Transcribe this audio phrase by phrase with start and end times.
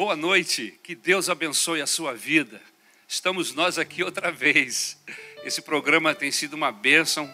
[0.00, 2.58] Boa noite, que Deus abençoe a sua vida.
[3.06, 4.96] Estamos nós aqui outra vez.
[5.44, 7.30] Esse programa tem sido uma bênção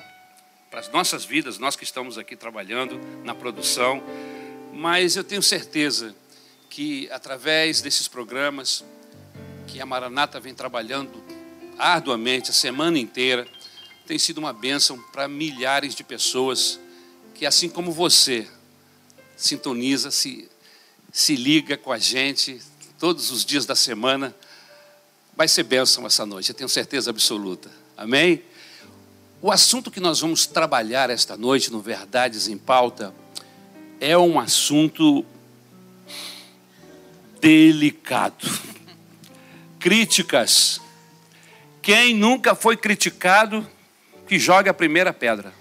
[0.68, 4.02] para as nossas vidas, nós que estamos aqui trabalhando na produção,
[4.72, 6.12] mas eu tenho certeza
[6.68, 8.84] que através desses programas
[9.68, 11.22] que a Maranata vem trabalhando
[11.78, 13.46] arduamente a semana inteira,
[14.08, 16.80] tem sido uma bênção para milhares de pessoas
[17.32, 18.44] que, assim como você,
[19.36, 20.48] sintoniza, se,
[21.16, 22.60] se liga com a gente
[22.98, 24.36] todos os dias da semana.
[25.34, 27.70] Vai ser bênção essa noite, eu tenho certeza absoluta.
[27.96, 28.42] Amém?
[29.40, 33.14] O assunto que nós vamos trabalhar esta noite no Verdades em Pauta
[33.98, 35.24] é um assunto
[37.40, 38.46] delicado.
[39.80, 40.82] Críticas.
[41.80, 43.66] Quem nunca foi criticado,
[44.28, 45.54] que jogue a primeira pedra.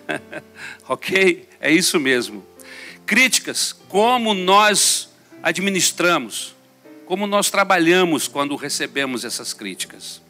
[0.86, 1.48] ok?
[1.58, 2.51] É isso mesmo.
[3.06, 5.08] Críticas, como nós
[5.42, 6.54] administramos,
[7.06, 10.20] como nós trabalhamos quando recebemos essas críticas.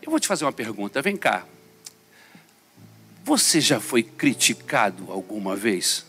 [0.00, 1.44] Eu vou te fazer uma pergunta, vem cá.
[3.24, 6.06] Você já foi criticado alguma vez?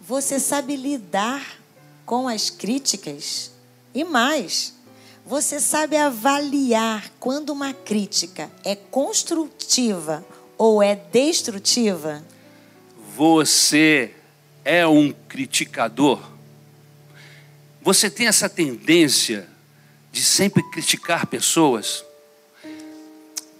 [0.00, 1.58] Você sabe lidar
[2.04, 3.52] com as críticas?
[3.94, 4.74] E mais,
[5.24, 10.24] você sabe avaliar quando uma crítica é construtiva
[10.58, 12.22] ou é destrutiva?
[13.20, 14.14] Você
[14.64, 16.26] é um criticador?
[17.82, 19.46] Você tem essa tendência
[20.10, 22.02] de sempre criticar pessoas?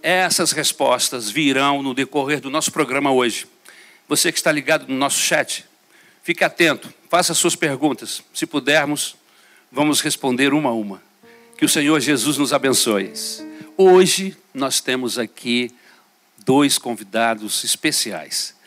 [0.02, 3.46] Essas respostas virão no decorrer do nosso programa hoje.
[4.08, 5.66] Você que está ligado no nosso chat,
[6.22, 8.22] fique atento, faça suas perguntas.
[8.32, 9.14] Se pudermos,
[9.70, 11.02] vamos responder uma a uma.
[11.58, 13.12] Que o Senhor Jesus nos abençoe.
[13.76, 15.70] Hoje nós temos aqui
[16.46, 18.58] dois convidados especiais.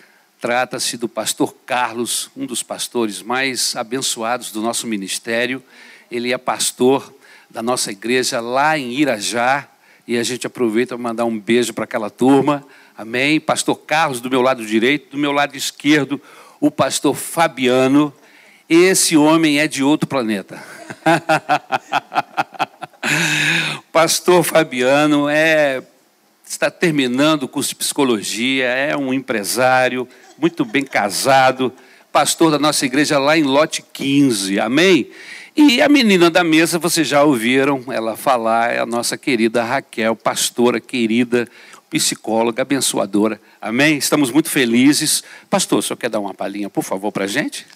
[0.44, 5.64] Trata-se do pastor Carlos, um dos pastores mais abençoados do nosso ministério.
[6.12, 7.14] Ele é pastor
[7.50, 9.66] da nossa igreja lá em Irajá,
[10.06, 12.62] e a gente aproveita para mandar um beijo para aquela turma.
[12.98, 13.40] Amém.
[13.40, 16.22] Pastor Carlos do meu lado direito, do meu lado esquerdo,
[16.60, 18.14] o pastor Fabiano.
[18.68, 20.62] Esse homem é de outro planeta.
[23.94, 25.82] pastor Fabiano é
[26.46, 30.08] está terminando o curso de psicologia, é um empresário,
[30.38, 31.72] muito bem casado,
[32.12, 34.60] pastor da nossa igreja lá em Lote 15.
[34.60, 35.10] Amém?
[35.56, 40.16] E a menina da mesa, vocês já ouviram ela falar, é a nossa querida Raquel,
[40.16, 41.48] pastora querida,
[41.90, 43.40] psicóloga, abençoadora.
[43.62, 43.98] Amém?
[43.98, 45.24] Estamos muito felizes.
[45.50, 47.68] Pastor, senhor quer dar uma palhinha, por favor, para a gente?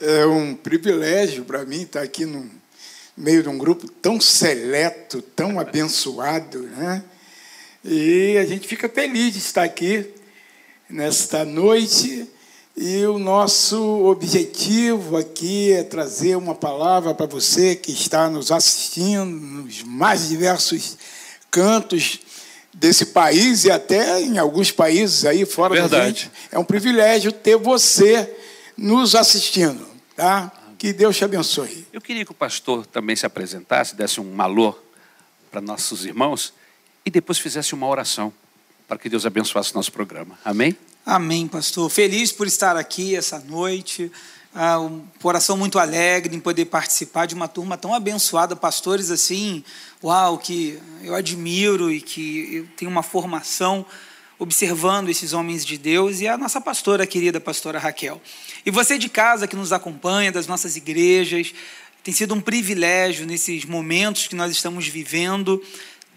[0.00, 2.50] É um privilégio para mim estar aqui no
[3.16, 7.02] meio de um grupo tão seleto, tão abençoado, né?
[7.82, 10.06] E a gente fica feliz de estar aqui
[10.90, 12.28] nesta noite
[12.76, 19.24] e o nosso objetivo aqui é trazer uma palavra para você que está nos assistindo
[19.24, 20.96] nos mais diversos
[21.50, 22.20] cantos
[22.72, 25.94] desse país e até em alguns países aí fora Verdade.
[25.94, 26.30] da gente.
[26.50, 28.36] É um privilégio ter você
[28.76, 29.86] nos assistindo,
[30.16, 30.50] tá?
[30.78, 31.86] Que Deus te abençoe.
[31.92, 34.74] Eu queria que o pastor também se apresentasse, desse um malô
[35.50, 36.54] para nossos irmãos
[37.04, 38.32] e depois fizesse uma oração
[38.90, 40.36] para que Deus abençoasse nosso programa.
[40.44, 40.76] Amém?
[41.06, 41.88] Amém, pastor.
[41.88, 44.10] Feliz por estar aqui essa noite.
[44.52, 49.62] Ah, um coração muito alegre em poder participar de uma turma tão abençoada, pastores assim,
[50.02, 53.86] uau, que eu admiro e que eu tenho uma formação
[54.40, 58.20] observando esses homens de Deus e a nossa pastora querida, pastora Raquel.
[58.66, 61.54] E você de casa que nos acompanha, das nossas igrejas,
[62.02, 65.62] tem sido um privilégio nesses momentos que nós estamos vivendo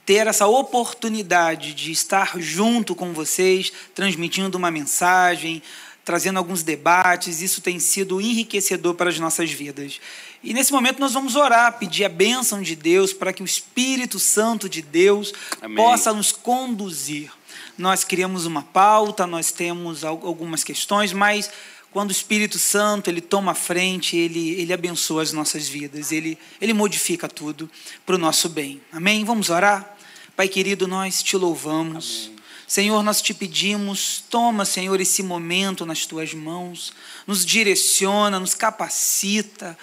[0.06, 5.62] ter essa oportunidade de estar junto com vocês, transmitindo uma mensagem,
[6.04, 10.00] trazendo alguns debates, isso tem sido enriquecedor para as nossas vidas.
[10.44, 14.20] E nesse momento nós vamos orar, pedir a bênção de Deus para que o Espírito
[14.20, 15.78] Santo de Deus Amém.
[15.78, 17.32] possa nos conduzir.
[17.78, 21.50] Nós criamos uma pauta, nós temos algumas questões, mas
[21.92, 26.38] quando o Espírito Santo ele toma a frente, ele, ele abençoa as nossas vidas, ele,
[26.60, 27.70] ele modifica tudo
[28.06, 28.82] para o nosso bem.
[28.92, 29.24] Amém?
[29.24, 29.93] Vamos orar?
[30.36, 32.24] Pai querido, nós te louvamos.
[32.26, 32.40] Amém.
[32.68, 36.92] Senhor, nós te pedimos, toma, Senhor, esse momento nas tuas mãos,
[37.28, 39.78] nos direciona, nos capacita,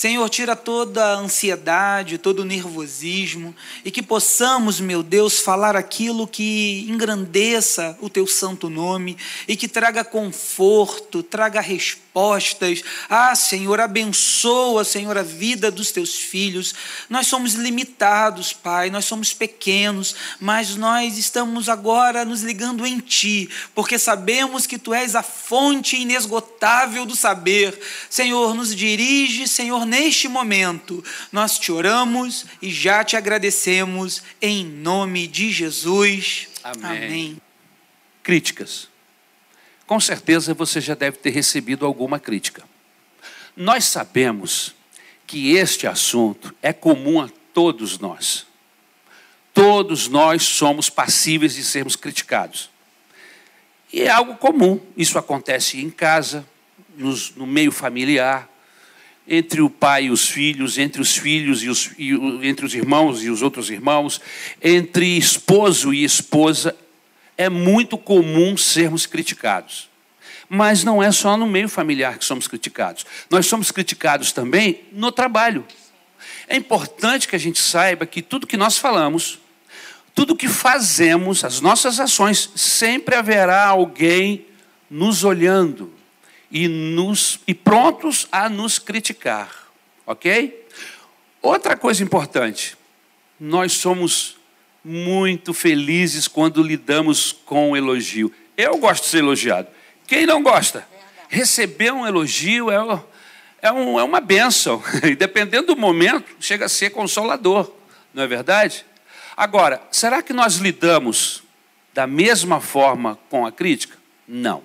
[0.00, 3.54] Senhor, tira toda a ansiedade, todo o nervosismo
[3.84, 9.68] e que possamos, meu Deus, falar aquilo que engrandeça o teu santo nome e que
[9.68, 12.82] traga conforto, traga respeito respostas.
[13.08, 16.74] Ah, Senhor, abençoa, Senhor, a vida dos teus filhos.
[17.08, 23.48] Nós somos limitados, Pai, nós somos pequenos, mas nós estamos agora nos ligando em Ti,
[23.74, 27.78] porque sabemos que Tu és a fonte inesgotável do saber.
[28.08, 31.02] Senhor, nos dirige, Senhor, neste momento.
[31.30, 36.48] Nós te oramos e já te agradecemos em nome de Jesus.
[36.62, 37.04] Amém.
[37.04, 37.40] Amém.
[38.22, 38.90] Críticas.
[39.90, 42.62] Com certeza você já deve ter recebido alguma crítica.
[43.56, 44.72] Nós sabemos
[45.26, 48.46] que este assunto é comum a todos nós.
[49.52, 52.70] Todos nós somos passíveis de sermos criticados.
[53.92, 54.78] E é algo comum.
[54.96, 56.46] Isso acontece em casa,
[56.96, 58.48] nos, no meio familiar,
[59.26, 62.12] entre o pai e os filhos, entre os filhos e, os, e
[62.46, 64.20] entre os irmãos e os outros irmãos,
[64.62, 66.76] entre esposo e esposa,
[67.40, 69.88] é muito comum sermos criticados.
[70.46, 73.06] Mas não é só no meio familiar que somos criticados.
[73.30, 75.64] Nós somos criticados também no trabalho.
[76.46, 79.38] É importante que a gente saiba que tudo que nós falamos,
[80.14, 84.44] tudo que fazemos, as nossas ações, sempre haverá alguém
[84.90, 85.90] nos olhando
[86.50, 89.50] e, nos, e prontos a nos criticar.
[90.04, 90.66] Ok?
[91.40, 92.76] Outra coisa importante,
[93.38, 94.36] nós somos
[94.84, 98.32] muito felizes quando lidamos com elogio.
[98.56, 99.68] Eu gosto de ser elogiado.
[100.06, 100.86] Quem não gosta?
[101.28, 103.02] Receber um elogio é,
[103.62, 104.82] é, um, é uma benção.
[105.04, 107.72] E dependendo do momento, chega a ser consolador.
[108.12, 108.84] Não é verdade?
[109.36, 111.42] Agora, será que nós lidamos
[111.94, 113.96] da mesma forma com a crítica?
[114.26, 114.62] Não.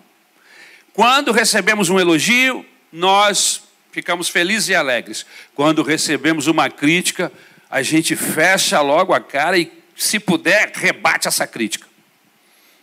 [0.93, 5.25] Quando recebemos um elogio, nós ficamos felizes e alegres.
[5.53, 7.31] Quando recebemos uma crítica,
[7.69, 11.87] a gente fecha logo a cara e se puder, rebate essa crítica.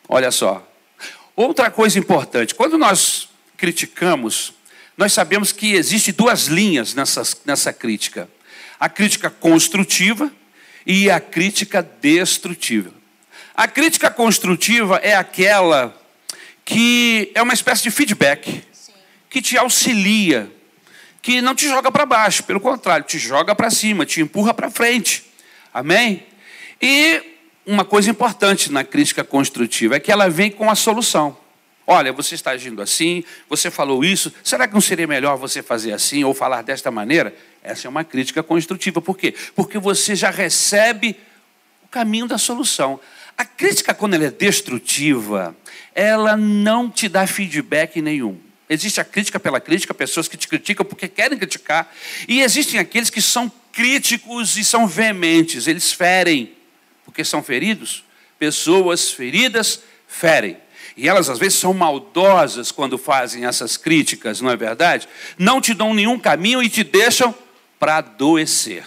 [0.09, 0.67] Olha só.
[1.35, 4.53] Outra coisa importante, quando nós criticamos,
[4.97, 8.29] nós sabemos que existe duas linhas nessa, nessa crítica:
[8.79, 10.31] a crítica construtiva
[10.87, 12.93] e a crítica destrutiva.
[13.55, 15.97] A crítica construtiva é aquela
[16.65, 18.63] que é uma espécie de feedback,
[19.29, 20.51] que te auxilia,
[21.21, 24.71] que não te joga para baixo, pelo contrário, te joga para cima, te empurra para
[24.71, 25.25] frente.
[25.73, 26.27] Amém?
[26.83, 27.23] E
[27.65, 31.37] uma coisa importante na crítica construtiva é que ela vem com a solução.
[31.87, 35.93] Olha, você está agindo assim, você falou isso, será que não seria melhor você fazer
[35.93, 37.35] assim ou falar desta maneira?
[37.63, 39.01] Essa é uma crítica construtiva.
[39.01, 39.35] Por quê?
[39.55, 41.17] Porque você já recebe
[41.85, 42.99] o caminho da solução.
[43.37, 45.57] A crítica, quando ela é destrutiva,
[45.95, 48.39] ela não te dá feedback nenhum.
[48.69, 51.93] Existe a crítica pela crítica, pessoas que te criticam porque querem criticar,
[52.27, 56.53] e existem aqueles que são críticos e são veementes, eles ferem
[57.13, 58.05] porque são feridos,
[58.39, 60.57] pessoas feridas ferem.
[60.97, 65.07] E elas às vezes são maldosas quando fazem essas críticas, não é verdade?
[65.39, 67.35] Não te dão nenhum caminho e te deixam
[67.79, 68.87] para adoecer.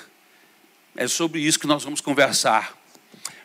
[0.95, 2.75] É sobre isso que nós vamos conversar.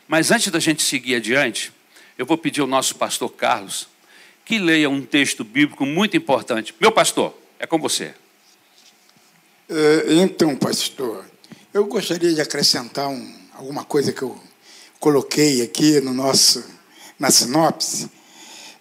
[0.08, 1.72] Mas antes da gente seguir adiante,
[2.16, 3.86] eu vou pedir ao nosso pastor Carlos
[4.46, 6.74] que leia um texto bíblico muito importante.
[6.80, 8.14] Meu pastor, é com você.
[9.68, 11.24] É, então, pastor,
[11.72, 14.40] eu gostaria de acrescentar um, alguma coisa que eu
[15.00, 16.62] coloquei aqui no nosso,
[17.18, 18.10] na sinopse,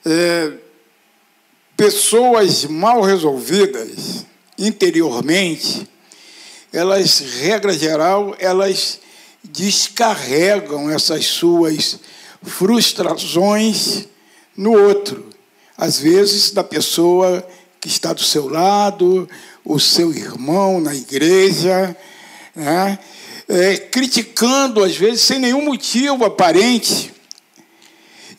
[0.05, 0.51] é,
[1.77, 4.25] pessoas mal resolvidas
[4.57, 5.89] interiormente,
[6.73, 8.99] elas, regra geral, elas
[9.41, 11.97] descarregam essas suas
[12.43, 14.05] frustrações
[14.55, 15.29] no outro.
[15.77, 17.47] Às vezes, da pessoa
[17.79, 19.27] que está do seu lado,
[19.63, 21.95] o seu irmão na igreja,
[22.53, 22.99] né?
[23.49, 27.11] É, criticando, às vezes, sem nenhum motivo aparente.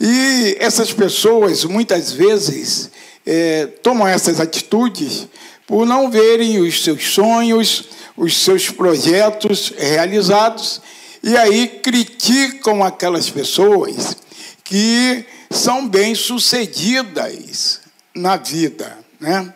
[0.01, 2.91] E essas pessoas, muitas vezes,
[3.27, 5.27] é, tomam essas atitudes
[5.67, 10.81] por não verem os seus sonhos, os seus projetos realizados,
[11.23, 14.17] e aí criticam aquelas pessoas
[14.65, 17.81] que são bem-sucedidas
[18.15, 18.97] na vida.
[19.19, 19.53] Né?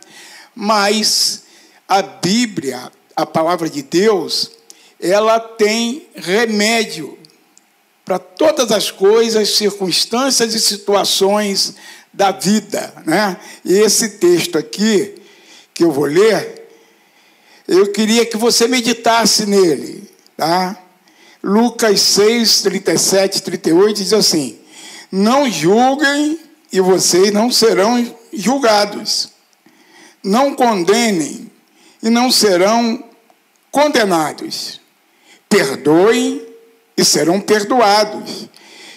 [0.55, 1.45] Mas
[1.89, 4.51] a Bíblia, a palavra de Deus,
[5.11, 7.19] ela tem remédio
[8.05, 11.75] para todas as coisas, circunstâncias e situações
[12.13, 12.93] da vida.
[13.05, 13.37] Né?
[13.65, 15.15] E esse texto aqui,
[15.75, 16.69] que eu vou ler,
[17.69, 20.09] eu queria que você meditasse nele.
[20.37, 20.79] Tá?
[21.43, 24.59] Lucas 6, 37, 38 diz assim:
[25.13, 26.39] Não julguem
[26.73, 29.31] e vocês não serão julgados.
[30.23, 31.51] Não condenem
[32.03, 33.05] e não serão
[33.71, 34.84] condenados.
[35.55, 36.43] Perdoem
[36.97, 38.49] e serão perdoados.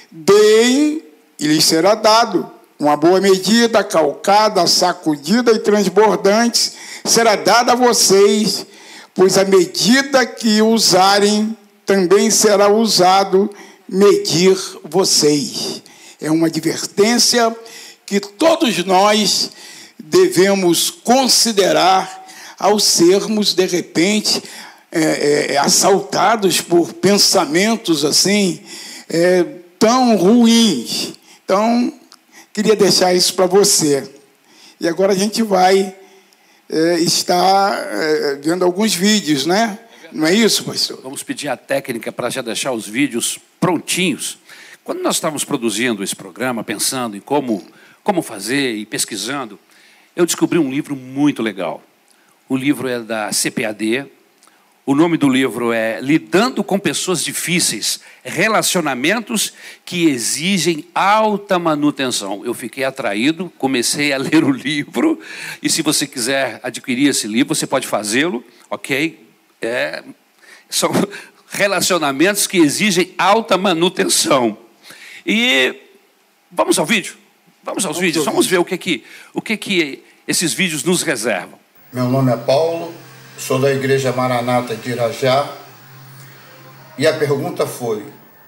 [0.09, 1.03] Deem
[1.39, 2.51] e lhes será dado.
[2.79, 6.71] uma boa medida, calcada, sacudida e transbordante
[7.05, 8.65] será dada a vocês,
[9.13, 13.53] pois a medida que usarem também será usado
[13.87, 15.83] medir vocês.
[16.19, 17.55] É uma advertência
[18.03, 19.51] que todos nós
[19.99, 22.25] devemos considerar
[22.57, 24.41] ao sermos, de repente,
[24.91, 28.61] é, é, assaltados por pensamentos assim
[29.09, 29.43] é,
[29.77, 31.13] tão ruins.
[31.43, 31.93] Então,
[32.53, 34.09] queria deixar isso para você.
[34.79, 35.95] E agora a gente vai
[36.69, 39.79] é, estar é, vendo alguns vídeos, né?
[40.11, 40.99] Não é isso, pastor?
[41.01, 44.37] Vamos pedir a técnica para já deixar os vídeos prontinhos.
[44.83, 47.65] Quando nós estávamos produzindo esse programa, pensando em como,
[48.03, 49.59] como fazer e pesquisando,
[50.15, 51.83] eu descobri um livro muito legal.
[52.47, 54.05] O livro é da CPAD.
[54.87, 59.51] O nome do livro é Lidando com Pessoas Difíceis, Relacionamentos
[59.83, 62.45] que Exigem Alta Manutenção.
[62.45, 65.19] Eu fiquei atraído, comecei a ler o livro,
[65.61, 69.27] e se você quiser adquirir esse livro, você pode fazê-lo, ok?
[69.61, 70.05] É,
[70.69, 70.89] são
[71.51, 74.57] relacionamentos que exigem alta manutenção.
[75.25, 75.75] E
[76.49, 77.17] vamos ao vídeo?
[77.61, 79.03] Vamos aos vamos vídeos, vamos ver o que, que,
[79.33, 81.59] o que, que esses vídeos nos reservam.
[81.91, 82.93] Meu nome é Paulo,
[83.37, 85.47] sou da Igreja Maranata de Irajá.
[86.97, 88.03] E a pergunta foi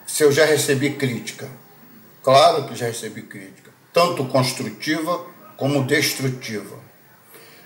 [0.05, 1.47] se eu já recebi crítica.
[2.23, 6.77] Claro que já recebi crítica, tanto construtiva como destrutiva.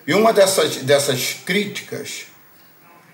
[0.06, 2.28] E uma dessas, dessas críticas,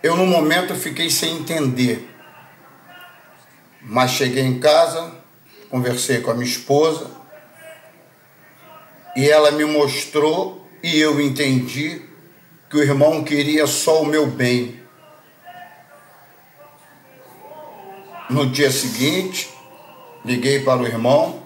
[0.01, 2.09] eu no momento fiquei sem entender.
[3.81, 5.13] Mas cheguei em casa,
[5.69, 7.11] conversei com a minha esposa
[9.15, 12.08] e ela me mostrou e eu entendi
[12.69, 14.79] que o irmão queria só o meu bem.
[18.29, 19.49] No dia seguinte,
[20.23, 21.41] liguei para o irmão,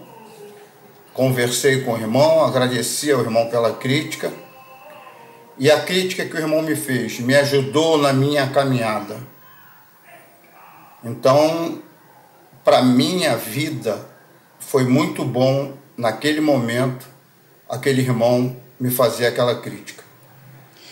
[1.14, 4.34] conversei com o irmão, agradeci ao irmão pela crítica.
[5.58, 9.18] E a crítica que o irmão me fez me ajudou na minha caminhada.
[11.02, 11.82] Então,
[12.66, 14.06] para minha vida,
[14.60, 17.08] foi muito bom naquele momento
[17.70, 20.03] aquele irmão me fazer aquela crítica.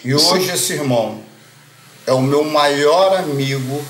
[0.03, 1.19] E hoje esse irmão
[2.07, 3.83] é o meu maior amigo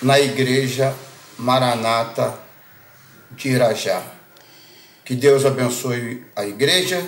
[0.00, 0.94] na igreja
[1.38, 2.38] Maranata
[3.32, 4.02] de Irajá.
[5.04, 7.06] Que Deus abençoe a igreja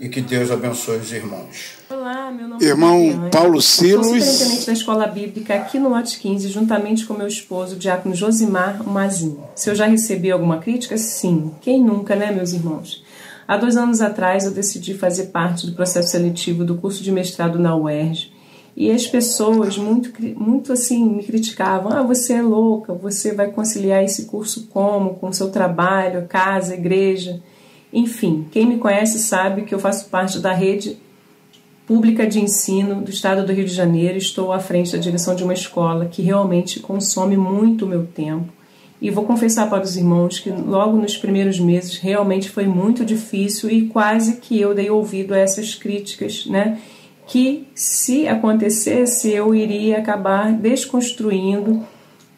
[0.00, 1.74] e que Deus abençoe os irmãos.
[1.90, 4.06] Olá, meu nome Irmão é Irmão Paulo Silos.
[4.06, 8.14] Sou superintendente da escola bíblica aqui no Lote 15, juntamente com meu esposo, o diácono
[8.14, 9.44] Josimar Mazinho.
[9.54, 10.96] Se eu já recebi alguma crítica?
[10.96, 11.54] Sim.
[11.60, 13.03] Quem nunca, né, meus irmãos?
[13.46, 17.58] Há dois anos atrás, eu decidi fazer parte do processo seletivo do curso de mestrado
[17.58, 18.32] na UERJ.
[18.76, 24.02] E as pessoas muito, muito assim me criticavam: ah, você é louca, você vai conciliar
[24.02, 25.14] esse curso como?
[25.14, 27.40] Com seu trabalho, casa, igreja.
[27.92, 30.98] Enfim, quem me conhece sabe que eu faço parte da rede
[31.86, 34.16] pública de ensino do estado do Rio de Janeiro.
[34.16, 38.53] Estou à frente da direção de uma escola que realmente consome muito o meu tempo
[39.04, 43.68] e vou confessar para os irmãos que logo nos primeiros meses realmente foi muito difícil
[43.68, 46.78] e quase que eu dei ouvido a essas críticas, né?
[47.26, 51.82] Que se acontecesse eu iria acabar desconstruindo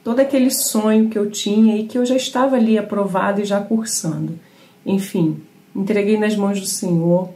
[0.02, 3.60] todo aquele sonho que eu tinha e que eu já estava ali aprovado e já
[3.60, 4.36] cursando.
[4.84, 5.36] Enfim,
[5.72, 7.28] entreguei nas mãos do Senhor,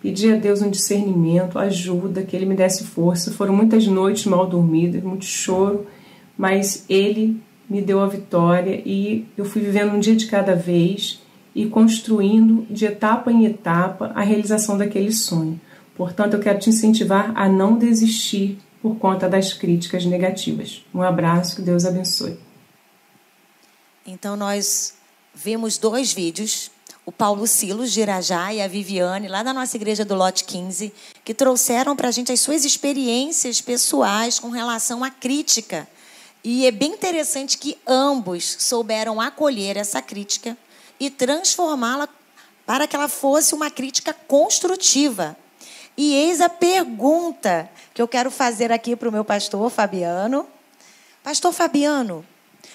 [0.00, 3.32] pedi a Deus um discernimento, ajuda, que Ele me desse força.
[3.32, 5.86] Foram muitas noites mal dormidas, muito choro,
[6.38, 11.20] mas Ele me deu a vitória e eu fui vivendo um dia de cada vez
[11.54, 15.60] e construindo de etapa em etapa a realização daquele sonho.
[15.96, 20.84] Portanto, eu quero te incentivar a não desistir por conta das críticas negativas.
[20.94, 22.38] Um abraço, que Deus abençoe.
[24.06, 24.94] Então, nós
[25.34, 26.70] vimos dois vídeos,
[27.04, 30.92] o Paulo Silos de Irajá e a Viviane, lá da nossa igreja do Lote 15,
[31.24, 35.88] que trouxeram para a gente as suas experiências pessoais com relação à crítica
[36.42, 40.56] e é bem interessante que ambos souberam acolher essa crítica
[40.98, 42.08] e transformá-la
[42.64, 45.36] para que ela fosse uma crítica construtiva.
[45.96, 50.46] E eis a pergunta que eu quero fazer aqui para o meu pastor Fabiano.
[51.24, 52.24] Pastor Fabiano,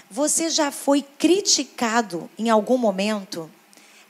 [0.10, 3.50] você já foi criticado em algum momento?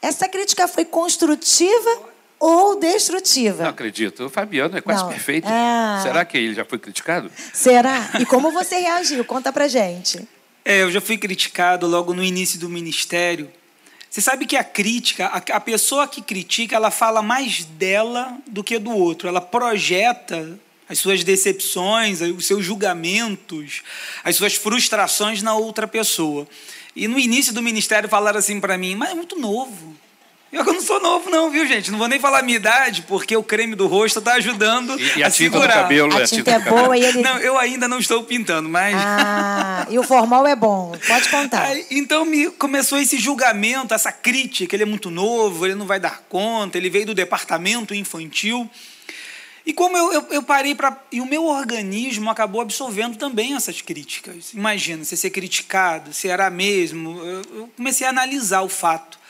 [0.01, 3.63] Essa crítica foi construtiva ou destrutiva.
[3.63, 4.25] Não acredito.
[4.25, 5.09] O Fabiano é quase Não.
[5.09, 5.47] perfeito.
[5.49, 5.99] Ah.
[6.03, 7.31] Será que ele já foi criticado?
[7.53, 8.11] Será?
[8.19, 9.23] E como você reagiu?
[9.23, 10.27] Conta pra gente.
[10.65, 13.51] É, eu já fui criticado logo no início do ministério.
[14.09, 18.63] Você sabe que a crítica, a, a pessoa que critica, ela fala mais dela do
[18.63, 19.27] que do outro.
[19.27, 23.81] Ela projeta as suas decepções, os seus julgamentos,
[24.23, 26.47] as suas frustrações na outra pessoa.
[26.95, 29.95] E no início do ministério falaram assim para mim: mas é muito novo
[30.53, 31.89] Eu não sou novo, não, viu, gente?
[31.89, 35.17] Não vou nem falar a minha idade, porque o creme do rosto está ajudando E,
[35.19, 35.67] e a, a tinta segurar.
[35.67, 36.15] do cabelo.
[36.15, 36.83] A a tinta é do cabelo.
[36.83, 37.21] boa e ele.
[37.23, 38.93] Não, eu ainda não estou pintando, mas.
[38.95, 40.95] Ah, e o formal é bom.
[41.07, 41.63] Pode contar.
[41.63, 45.99] Aí, então me começou esse julgamento, essa crítica, ele é muito novo, ele não vai
[45.99, 48.69] dar conta, ele veio do departamento infantil.
[49.65, 50.95] E como eu, eu, eu parei para.
[51.11, 54.53] E o meu organismo acabou absorvendo também essas críticas.
[54.53, 57.17] Imagina, você ser criticado, será mesmo?
[57.23, 59.22] Eu, eu comecei a analisar o fato.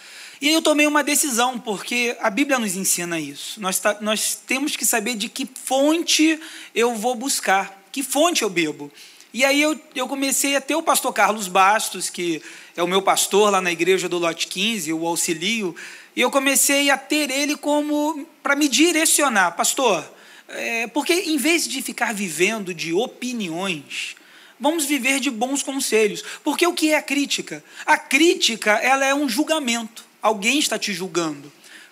[0.44, 3.62] E aí eu tomei uma decisão, porque a Bíblia nos ensina isso.
[3.62, 6.38] Nós, tá- nós temos que saber de que fonte
[6.76, 8.92] eu vou buscar, que fonte eu bebo.
[9.34, 12.42] E aí eu, eu comecei a ter o pastor Carlos Bastos, que
[12.76, 15.74] é o meu pastor lá na igreja do Lote 15, o auxilio,
[16.14, 19.52] e eu comecei a ter ele como para me direcionar.
[19.52, 20.06] Pastor,
[20.50, 24.18] é, porque em vez de ficar vivendo de opiniões,
[24.60, 26.22] vamos viver de bons conselhos.
[26.44, 27.64] Porque o que é a crítica?
[27.86, 30.12] A crítica ela é um julgamento.
[30.24, 31.52] Alguém está te julgando.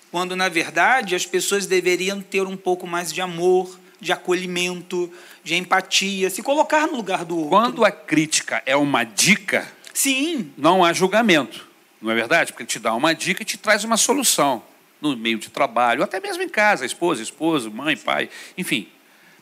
[0.10, 5.12] Quando, na verdade, as pessoas deveriam ter um pouco mais de amor, de acolhimento,
[5.44, 7.50] de empatia, se colocar no lugar do outro.
[7.50, 11.70] Quando a crítica é uma dica, Sim, não há julgamento.
[12.02, 12.52] Não é verdade?
[12.52, 14.64] Porque ele te dá uma dica e te traz uma solução.
[15.00, 18.88] No meio de trabalho, até mesmo em casa, esposa, esposo, mãe, pai, enfim.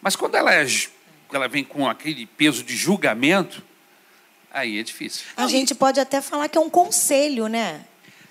[0.01, 0.65] Mas quando ela, é,
[1.33, 3.61] ela vem com aquele peso de julgamento,
[4.51, 5.25] aí é difícil.
[5.35, 7.85] A gente pode até falar que é um conselho, né?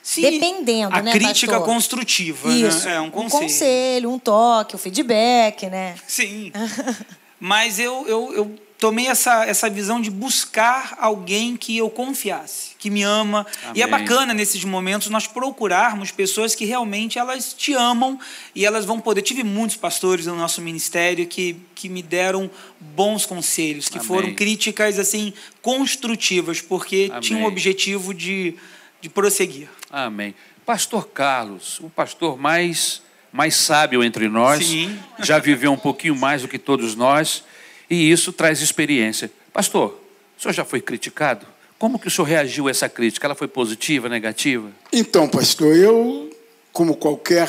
[0.09, 0.23] Sim.
[0.23, 1.67] Dependendo, a né, crítica pastor?
[1.67, 2.89] construtiva, Isso.
[2.89, 2.95] né?
[2.95, 3.43] É um um conselho.
[3.43, 5.97] conselho, um toque, um feedback, né?
[6.07, 6.51] Sim.
[7.39, 12.89] Mas eu, eu, eu tomei essa, essa visão de buscar alguém que eu confiasse, que
[12.89, 13.47] me ama.
[13.75, 14.01] E é Amém.
[14.01, 18.19] bacana nesses momentos nós procurarmos pessoas que realmente elas te amam
[18.55, 19.23] e elas vão poder.
[19.23, 22.51] Tive muitos pastores no nosso ministério que, que me deram
[22.81, 24.09] bons conselhos, que Amém.
[24.09, 27.21] foram críticas assim construtivas, porque Amém.
[27.21, 28.55] tinham o objetivo de,
[29.01, 29.69] de prosseguir.
[29.91, 30.35] Amém.
[30.67, 33.01] Pastor Carlos, o pastor mais,
[33.33, 34.99] mais sábio entre nós, Sim.
[35.21, 37.43] já viveu um pouquinho mais do que todos nós,
[37.89, 39.31] e isso traz experiência.
[39.53, 39.99] Pastor,
[40.37, 41.47] o senhor já foi criticado?
[41.79, 43.27] Como que o senhor reagiu a essa crítica?
[43.27, 44.71] Ela foi positiva, negativa?
[44.93, 46.31] Então, pastor, eu,
[46.71, 47.49] como qualquer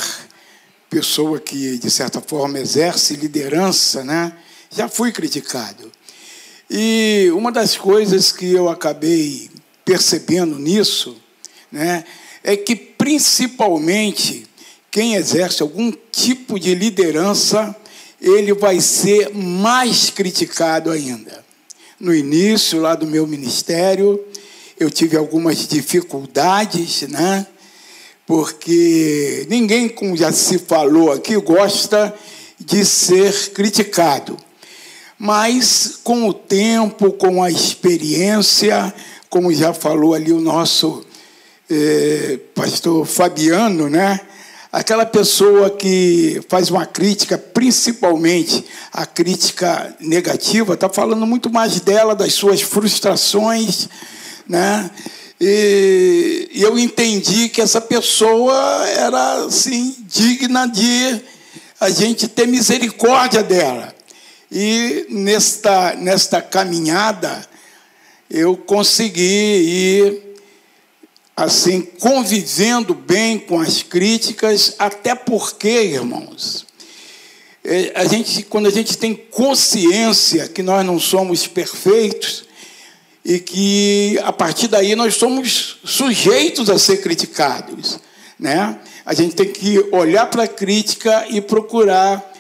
[0.89, 4.34] pessoa que, de certa forma, exerce liderança, né,
[4.72, 5.91] já fui criticado.
[6.69, 9.50] E uma das coisas que eu acabei
[9.84, 11.19] percebendo nisso
[11.71, 12.04] né,
[12.43, 14.45] é que, principalmente,
[14.91, 17.75] quem exerce algum tipo de liderança,
[18.21, 21.43] ele vai ser mais criticado ainda.
[21.99, 24.23] No início lá do meu ministério,
[24.80, 27.45] eu tive algumas dificuldades, né?
[28.25, 32.13] Porque ninguém, como já se falou aqui, gosta
[32.60, 34.38] de ser criticado.
[35.17, 38.93] Mas com o tempo, com a experiência,
[39.30, 41.06] como já falou ali o nosso
[41.69, 44.19] eh, pastor Fabiano, né?
[44.71, 52.15] Aquela pessoa que faz uma crítica, principalmente a crítica negativa, está falando muito mais dela,
[52.15, 53.89] das suas frustrações,
[54.47, 54.89] né?
[55.41, 61.21] E eu entendi que essa pessoa era assim digna de
[61.79, 63.95] a gente ter misericórdia dela.
[64.51, 67.47] E nesta nesta caminhada
[68.29, 70.29] eu consegui ir
[71.43, 76.65] assim, convivendo bem com as críticas, até porque, irmãos,
[77.63, 82.43] eh, a gente, quando a gente tem consciência que nós não somos perfeitos
[83.23, 87.99] e que a partir daí nós somos sujeitos a ser criticados,
[88.38, 88.78] né?
[89.06, 92.34] A gente tem que olhar para a crítica e procurar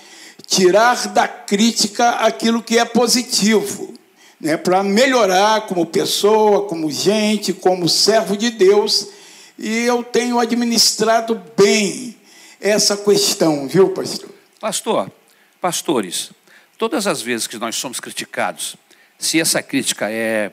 [0.45, 3.93] tirar da crítica aquilo que é positivo
[4.39, 9.09] né, para melhorar como pessoa, como gente, como servo de Deus.
[9.57, 12.15] E eu tenho administrado bem
[12.61, 14.29] essa questão, viu, pastor?
[14.59, 15.11] Pastor,
[15.59, 16.31] pastores,
[16.77, 18.75] todas as vezes que nós somos criticados,
[19.17, 20.51] se essa crítica é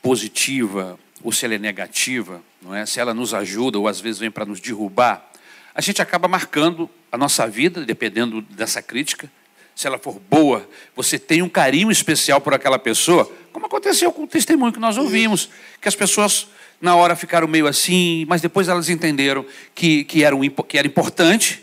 [0.00, 2.86] positiva ou se ela é negativa, não é?
[2.86, 5.28] Se ela nos ajuda ou às vezes vem para nos derrubar,
[5.74, 9.30] a gente acaba marcando a nossa vida, dependendo dessa crítica.
[9.76, 14.24] Se ela for boa, você tem um carinho especial por aquela pessoa, como aconteceu com
[14.24, 15.50] o testemunho que nós ouvimos,
[15.82, 16.48] que as pessoas
[16.80, 20.86] na hora ficaram meio assim, mas depois elas entenderam que, que, era, um, que era
[20.86, 21.62] importante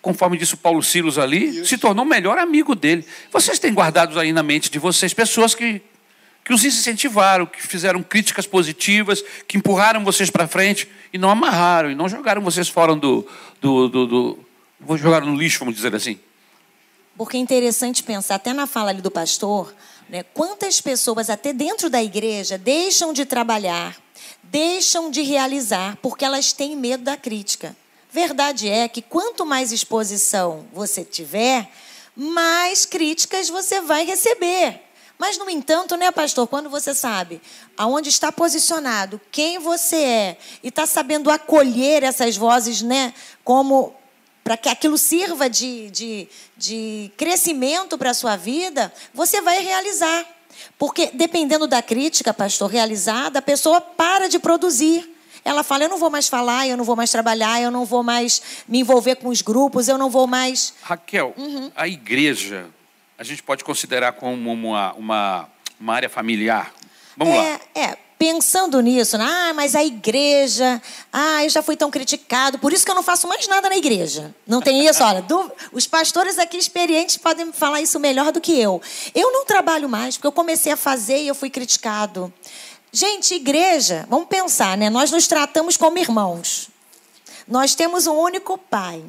[0.00, 3.04] conforme disse o Paulo Silos ali, se tornou o melhor amigo dele.
[3.30, 5.82] Vocês têm guardados aí na mente de vocês pessoas que,
[6.42, 11.90] que os incentivaram, que fizeram críticas positivas, que empurraram vocês para frente e não amarraram,
[11.90, 13.28] e não jogaram vocês fora do,
[13.60, 14.38] do, do, do.
[14.80, 16.18] Vou jogar no lixo, vamos dizer assim.
[17.20, 19.74] Porque é interessante pensar, até na fala ali do pastor,
[20.08, 23.94] né, quantas pessoas, até dentro da igreja, deixam de trabalhar,
[24.42, 27.76] deixam de realizar, porque elas têm medo da crítica.
[28.10, 31.70] Verdade é que quanto mais exposição você tiver,
[32.16, 34.80] mais críticas você vai receber.
[35.18, 37.42] Mas, no entanto, né, pastor, quando você sabe
[37.76, 43.12] aonde está posicionado, quem você é, e está sabendo acolher essas vozes, né,
[43.44, 43.94] como
[44.42, 50.24] para que aquilo sirva de, de, de crescimento para a sua vida, você vai realizar.
[50.78, 55.08] Porque, dependendo da crítica, pastor, realizada, a pessoa para de produzir.
[55.44, 58.02] Ela fala: eu não vou mais falar, eu não vou mais trabalhar, eu não vou
[58.02, 60.74] mais me envolver com os grupos, eu não vou mais.
[60.82, 61.70] Raquel, uhum.
[61.74, 62.68] a igreja
[63.20, 65.48] a gente pode considerar como uma, uma,
[65.78, 66.72] uma área familiar?
[67.14, 67.60] Vamos é, lá.
[67.74, 69.24] É, pensando nisso, né?
[69.26, 73.02] ah, mas a igreja, ah, eu já fui tão criticado, por isso que eu não
[73.02, 74.34] faço mais nada na igreja.
[74.46, 75.02] Não tem isso?
[75.02, 78.82] Olha, do, os pastores aqui experientes podem falar isso melhor do que eu.
[79.14, 82.30] Eu não trabalho mais, porque eu comecei a fazer e eu fui criticado.
[82.92, 84.90] Gente, igreja, vamos pensar, né?
[84.90, 86.68] Nós nos tratamos como irmãos.
[87.48, 89.02] Nós temos um único pai.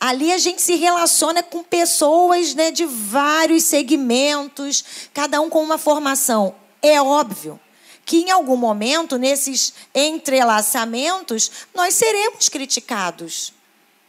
[0.00, 5.78] Ali a gente se relaciona com pessoas né, de vários segmentos, cada um com uma
[5.78, 6.52] formação.
[6.82, 7.60] É óbvio
[8.04, 13.52] que em algum momento, nesses entrelaçamentos, nós seremos criticados.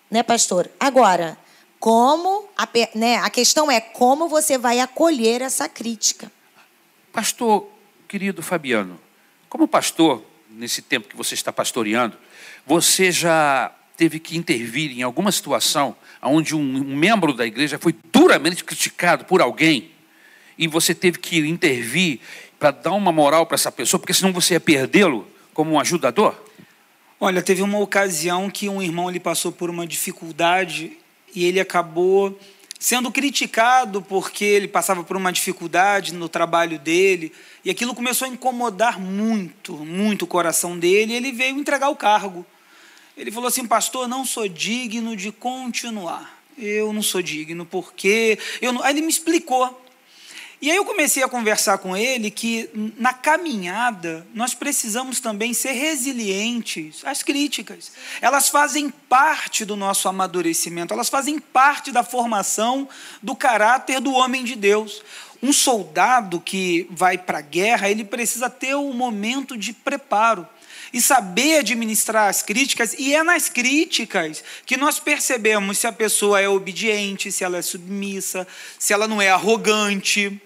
[0.09, 0.69] Né, pastor?
[0.79, 1.37] Agora,
[1.79, 6.31] como a, né, a questão é como você vai acolher essa crítica.
[7.11, 7.69] Pastor,
[8.07, 8.99] querido Fabiano,
[9.49, 12.17] como pastor, nesse tempo que você está pastoreando,
[12.65, 18.63] você já teve que intervir em alguma situação onde um, membro da igreja foi duramente
[18.63, 19.91] criticado por alguém
[20.57, 22.19] e você teve que intervir
[22.59, 26.35] para dar uma moral para essa pessoa, porque senão você ia perdê-lo como um ajudador?
[27.19, 30.97] Olha, teve uma ocasião que um irmão ele passou por uma dificuldade
[31.33, 32.37] e ele acabou
[32.79, 37.31] sendo criticado porque ele passava por uma dificuldade no trabalho dele
[37.63, 41.13] e aquilo começou a incomodar muito, muito o coração dele.
[41.13, 42.45] E ele veio entregar o cargo.
[43.17, 46.37] Ele falou assim, pastor, não sou digno de continuar.
[46.57, 48.83] Eu não sou digno porque eu não...
[48.83, 49.84] aí ele me explicou.
[50.61, 55.73] E aí eu comecei a conversar com ele que na caminhada nós precisamos também ser
[55.73, 57.91] resilientes às críticas.
[58.21, 62.87] Elas fazem parte do nosso amadurecimento, elas fazem parte da formação
[63.21, 65.03] do caráter do homem de Deus.
[65.43, 70.47] Um soldado que vai para a guerra, ele precisa ter um momento de preparo
[70.95, 76.39] e saber administrar as críticas, e é nas críticas que nós percebemos se a pessoa
[76.39, 78.47] é obediente, se ela é submissa,
[78.79, 80.41] se ela não é arrogante.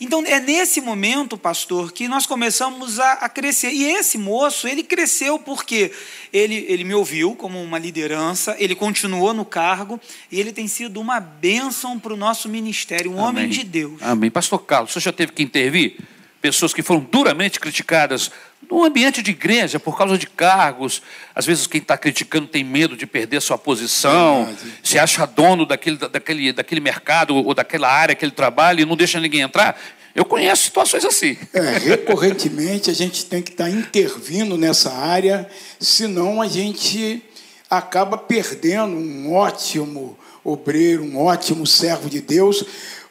[0.00, 3.72] Então é nesse momento, pastor, que nós começamos a, a, crescer.
[3.72, 5.90] E esse moço, ele cresceu porque
[6.32, 11.00] ele, ele me ouviu como uma liderança, ele continuou no cargo e ele tem sido
[11.00, 13.46] uma bênção para o nosso ministério, um Amém.
[13.46, 14.00] homem de Deus.
[14.00, 14.30] Amém.
[14.30, 15.98] Pastor Carlos, você já teve que intervir?
[16.40, 18.30] Pessoas que foram duramente criticadas
[18.70, 21.02] no ambiente de igreja, por causa de cargos,
[21.34, 24.48] às vezes quem está criticando tem medo de perder sua posição,
[24.82, 28.96] se acha dono daquele, daquele, daquele mercado ou daquela área que ele trabalha e não
[28.96, 29.78] deixa ninguém entrar.
[30.14, 31.36] Eu conheço situações assim.
[31.52, 35.48] É, recorrentemente a gente tem que estar tá intervindo nessa área,
[35.80, 37.22] senão a gente
[37.68, 42.64] acaba perdendo um ótimo obreiro, um ótimo servo de Deus,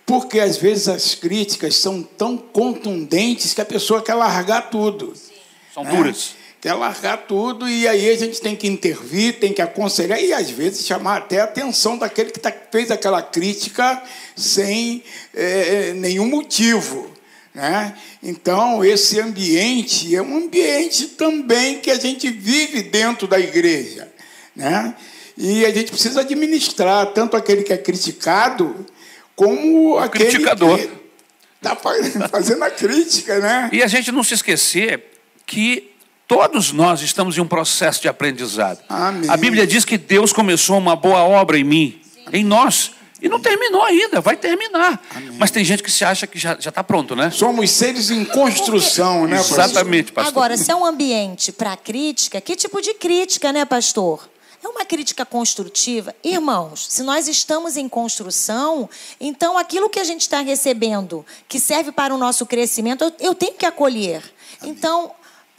[0.05, 5.13] porque às vezes as críticas são tão contundentes que a pessoa quer largar tudo.
[5.73, 6.35] São duras.
[6.37, 10.31] É, quer largar tudo e aí a gente tem que intervir, tem que aconselhar e
[10.31, 14.01] às vezes chamar até a atenção daquele que tá, fez aquela crítica
[14.35, 15.03] sem
[15.33, 17.09] é, nenhum motivo.
[17.53, 17.95] Né?
[18.23, 24.07] Então, esse ambiente é um ambiente também que a gente vive dentro da igreja.
[24.55, 24.95] Né?
[25.37, 28.85] E a gente precisa administrar tanto aquele que é criticado
[29.35, 30.77] como o aquele criticador.
[30.77, 30.89] que
[31.57, 31.75] está
[32.29, 33.39] fazendo a crítica.
[33.39, 33.69] Né?
[33.73, 35.10] E a gente não se esquecer
[35.51, 35.91] que
[36.29, 38.79] todos nós estamos em um processo de aprendizado.
[38.87, 39.29] Amém.
[39.29, 42.91] A Bíblia diz que Deus começou uma boa obra em mim, em nós.
[43.21, 44.99] E não terminou ainda, vai terminar.
[45.13, 45.35] Amém.
[45.37, 47.29] Mas tem gente que se acha que já está pronto, né?
[47.31, 49.59] Somos seres em construção, né, pastor?
[49.59, 50.31] Exatamente, pastor.
[50.31, 54.27] Agora, se é um ambiente para crítica, que tipo de crítica, né, pastor?
[54.63, 56.15] É uma crítica construtiva.
[56.23, 61.91] Irmãos, se nós estamos em construção, então aquilo que a gente está recebendo, que serve
[61.91, 64.23] para o nosso crescimento, eu, eu tenho que acolher.
[64.61, 64.73] Amém.
[64.73, 65.11] Então,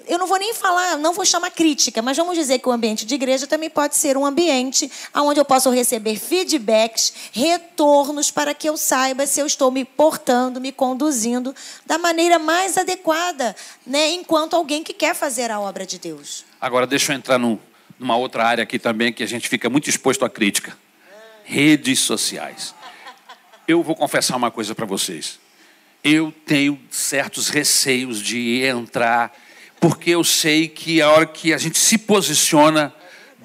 [0.07, 3.05] eu não vou nem falar, não vou chamar crítica, mas vamos dizer que o ambiente
[3.05, 8.69] de igreja também pode ser um ambiente onde eu posso receber feedbacks, retornos, para que
[8.69, 11.55] eu saiba se eu estou me portando, me conduzindo
[11.87, 13.55] da maneira mais adequada,
[13.87, 16.45] né, enquanto alguém que quer fazer a obra de Deus.
[16.61, 17.59] Agora, deixa eu entrar num,
[17.99, 20.77] numa outra área aqui também que a gente fica muito exposto à crítica:
[21.45, 22.75] redes sociais.
[23.67, 25.41] Eu vou confessar uma coisa para vocês.
[26.05, 29.33] Eu tenho certos receios de entrar
[29.83, 32.95] porque eu sei que a hora que a gente se posiciona,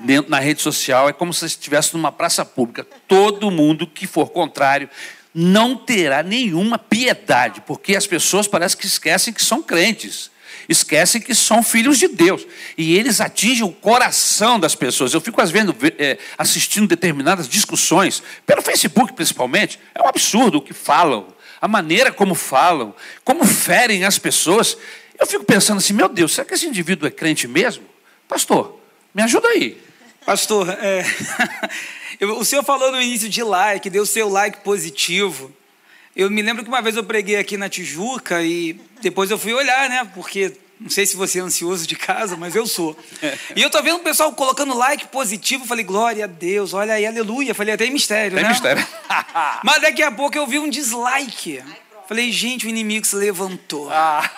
[0.01, 2.85] dentro na rede social é como se estivesse numa praça pública.
[3.07, 4.87] Todo mundo que for contrário
[5.33, 10.29] não terá nenhuma piedade, porque as pessoas parecem que esquecem que são crentes
[10.69, 12.45] esquecem que são filhos de Deus.
[12.77, 15.13] E eles atingem o coração das pessoas.
[15.13, 19.79] Eu fico às vezes é, assistindo determinadas discussões, pelo Facebook principalmente.
[19.95, 21.27] É um absurdo o que falam,
[21.61, 24.77] a maneira como falam, como ferem as pessoas.
[25.19, 27.83] Eu fico pensando assim, meu Deus, será que esse indivíduo é crente mesmo?
[28.27, 28.79] Pastor,
[29.13, 29.81] me ajuda aí.
[30.25, 31.03] Pastor, é...
[32.37, 35.51] o senhor falou no início de like, deu seu like positivo.
[36.15, 39.53] Eu me lembro que uma vez eu preguei aqui na Tijuca e depois eu fui
[39.53, 40.09] olhar, né?
[40.13, 42.97] Porque não sei se você é ansioso de casa, mas eu sou.
[43.55, 45.65] E eu tô vendo o pessoal colocando like positivo.
[45.65, 47.55] Falei, glória a Deus, olha aí, aleluia.
[47.55, 48.49] Falei, até mistério, tem né?
[48.49, 48.85] mistério.
[49.63, 51.63] mas daqui a pouco eu vi um dislike.
[52.07, 53.89] Falei, gente, o inimigo se levantou.
[53.91, 54.29] Ah.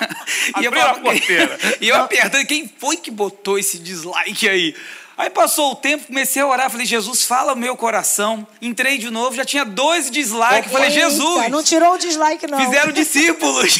[0.60, 1.58] e, eu, a porteira.
[1.80, 4.74] e eu apertando, quem foi que botou esse dislike aí?
[5.16, 8.46] Aí passou o tempo, comecei a orar, falei, Jesus, fala o meu coração.
[8.60, 10.72] Entrei de novo, já tinha dois dislikes.
[10.72, 11.48] Falei, Jesus.
[11.50, 12.58] Não tirou o dislike, não.
[12.58, 13.78] Fizeram discípulos.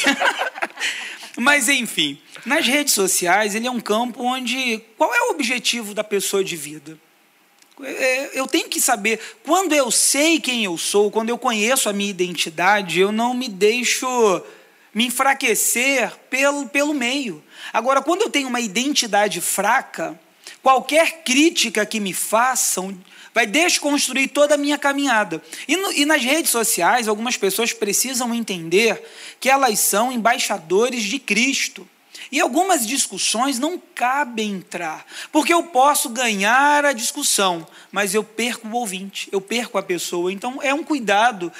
[1.37, 4.81] Mas enfim, nas redes sociais, ele é um campo onde.
[4.97, 6.97] Qual é o objetivo da pessoa de vida?
[7.83, 11.93] É, eu tenho que saber, quando eu sei quem eu sou, quando eu conheço a
[11.93, 14.07] minha identidade, eu não me deixo
[14.95, 17.43] me enfraquecer pelo, pelo meio.
[17.71, 20.19] Agora, quando eu tenho uma identidade fraca,
[20.65, 22.97] Qualquer crítica que me façam
[23.35, 25.39] vai desconstruir toda a minha caminhada.
[25.67, 28.99] E, no, e nas redes sociais, algumas pessoas precisam entender
[29.39, 31.87] que elas são embaixadores de Cristo.
[32.31, 38.67] E algumas discussões não cabem entrar, porque eu posso ganhar a discussão, mas eu perco
[38.67, 40.33] o ouvinte, eu perco a pessoa.
[40.33, 41.53] Então é um cuidado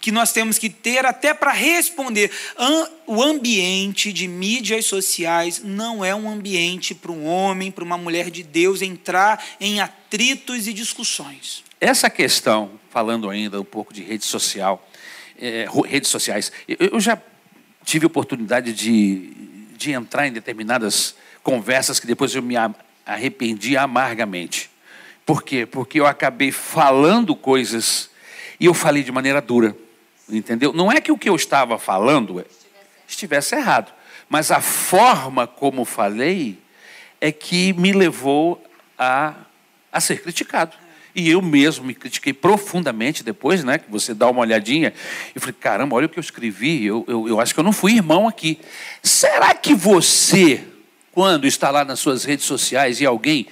[0.00, 2.30] que nós temos que ter até para responder.
[3.06, 8.30] O ambiente de mídias sociais não é um ambiente para um homem, para uma mulher
[8.30, 11.64] de Deus entrar em atritos e discussões.
[11.80, 14.88] Essa questão, falando ainda um pouco de rede social,
[15.38, 17.20] é, redes sociais, eu já
[17.84, 19.32] tive oportunidade de,
[19.76, 22.54] de entrar em determinadas conversas que depois eu me
[23.06, 24.70] arrependi amargamente.
[25.24, 25.64] Por quê?
[25.64, 28.10] Porque eu acabei falando coisas
[28.58, 29.76] e eu falei de maneira dura.
[30.28, 30.72] Entendeu?
[30.72, 32.44] Não é que o que eu estava falando
[33.06, 33.92] estivesse errado,
[34.28, 36.58] mas a forma como falei
[37.20, 38.62] é que me levou
[38.98, 39.34] a,
[39.90, 40.76] a ser criticado.
[41.14, 43.78] E eu mesmo me critiquei profundamente depois, né?
[43.78, 44.92] Que você dá uma olhadinha.
[45.34, 46.84] Eu falei, caramba, olha o que eu escrevi.
[46.84, 48.60] Eu, eu, eu acho que eu não fui irmão aqui.
[49.02, 50.62] Será que você,
[51.10, 53.48] quando está lá nas suas redes sociais e alguém,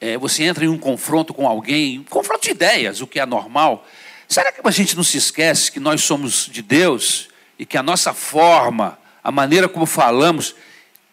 [0.00, 3.26] é, você entra em um confronto com alguém, um confronto de ideias, o que é
[3.26, 3.86] normal,
[4.28, 7.82] Será que a gente não se esquece que nós somos de Deus e que a
[7.82, 10.54] nossa forma, a maneira como falamos,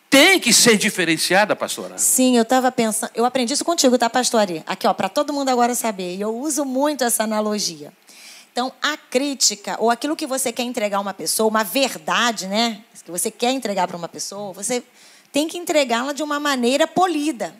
[0.09, 1.97] tem que ser diferenciada, pastora?
[1.97, 3.11] Sim, eu estava pensando.
[3.15, 4.61] Eu aprendi isso contigo, tá, pastora?
[4.67, 6.15] Aqui, ó, para todo mundo agora saber.
[6.15, 7.93] E eu uso muito essa analogia.
[8.51, 12.81] Então, a crítica, ou aquilo que você quer entregar a uma pessoa, uma verdade, né?
[13.05, 14.83] Que você quer entregar para uma pessoa, você
[15.31, 17.55] tem que entregá-la de uma maneira polida,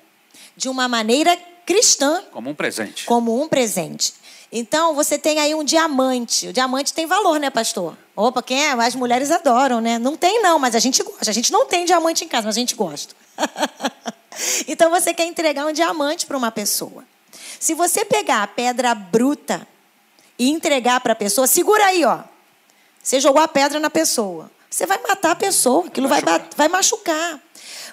[0.55, 2.21] de uma maneira cristã.
[2.31, 3.05] Como um presente.
[3.05, 4.13] Como um presente.
[4.51, 6.49] Então, você tem aí um diamante.
[6.49, 7.97] O diamante tem valor, né, pastor?
[8.15, 8.71] Opa, quem é?
[8.71, 9.97] As mulheres adoram, né?
[9.97, 11.29] Não tem, não, mas a gente gosta.
[11.29, 13.15] A gente não tem diamante em casa, mas a gente gosta.
[14.67, 17.05] então, você quer entregar um diamante para uma pessoa.
[17.59, 19.65] Se você pegar a pedra bruta
[20.37, 22.19] e entregar para a pessoa, segura aí, ó.
[23.01, 24.51] Você jogou a pedra na pessoa.
[24.69, 26.21] Você vai matar a pessoa, aquilo vai,
[26.55, 27.39] vai machucar.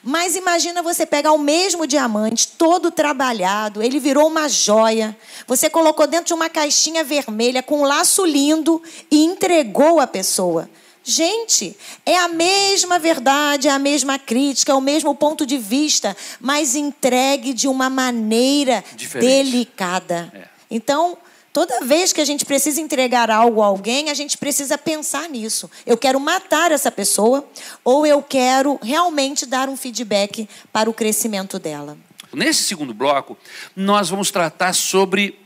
[0.02, 5.16] Mas imagina você pegar o mesmo diamante, todo trabalhado, ele virou uma joia.
[5.46, 10.68] Você colocou dentro de uma caixinha vermelha com um laço lindo e entregou a pessoa.
[11.02, 16.14] Gente, é a mesma verdade, é a mesma crítica, é o mesmo ponto de vista,
[16.38, 19.26] mas entregue de uma maneira Diferente.
[19.26, 20.30] delicada.
[20.34, 20.48] É.
[20.70, 21.16] Então,
[21.58, 25.68] Toda vez que a gente precisa entregar algo a alguém, a gente precisa pensar nisso.
[25.84, 27.44] Eu quero matar essa pessoa
[27.82, 31.98] ou eu quero realmente dar um feedback para o crescimento dela.
[32.32, 33.36] Nesse segundo bloco,
[33.74, 35.36] nós vamos tratar sobre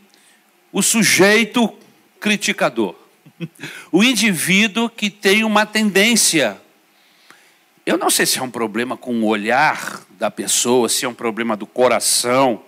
[0.71, 1.73] o sujeito
[2.21, 2.95] criticador.
[3.91, 6.61] O indivíduo que tem uma tendência.
[7.87, 11.15] Eu não sei se é um problema com o olhar da pessoa, se é um
[11.15, 12.63] problema do coração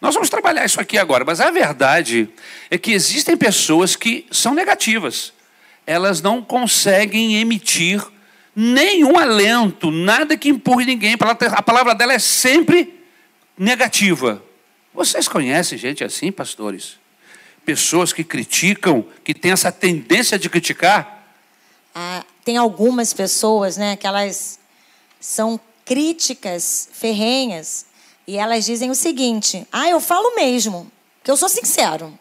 [0.00, 2.28] nós vamos trabalhar isso aqui agora, mas a verdade
[2.70, 5.32] é que existem pessoas que são negativas.
[5.86, 8.02] Elas não conseguem emitir
[8.56, 11.16] nenhum alento, nada que empurre ninguém.
[11.52, 12.98] A palavra dela é sempre
[13.58, 14.42] negativa.
[14.94, 16.98] Vocês conhecem gente assim, pastores?
[17.64, 21.26] Pessoas que criticam, que têm essa tendência de criticar?
[21.94, 24.58] Ah, tem algumas pessoas, né, que elas
[25.20, 27.84] são críticas ferrenhas
[28.30, 30.88] E elas dizem o seguinte: ah, eu falo mesmo,
[31.24, 32.16] que eu sou sincero.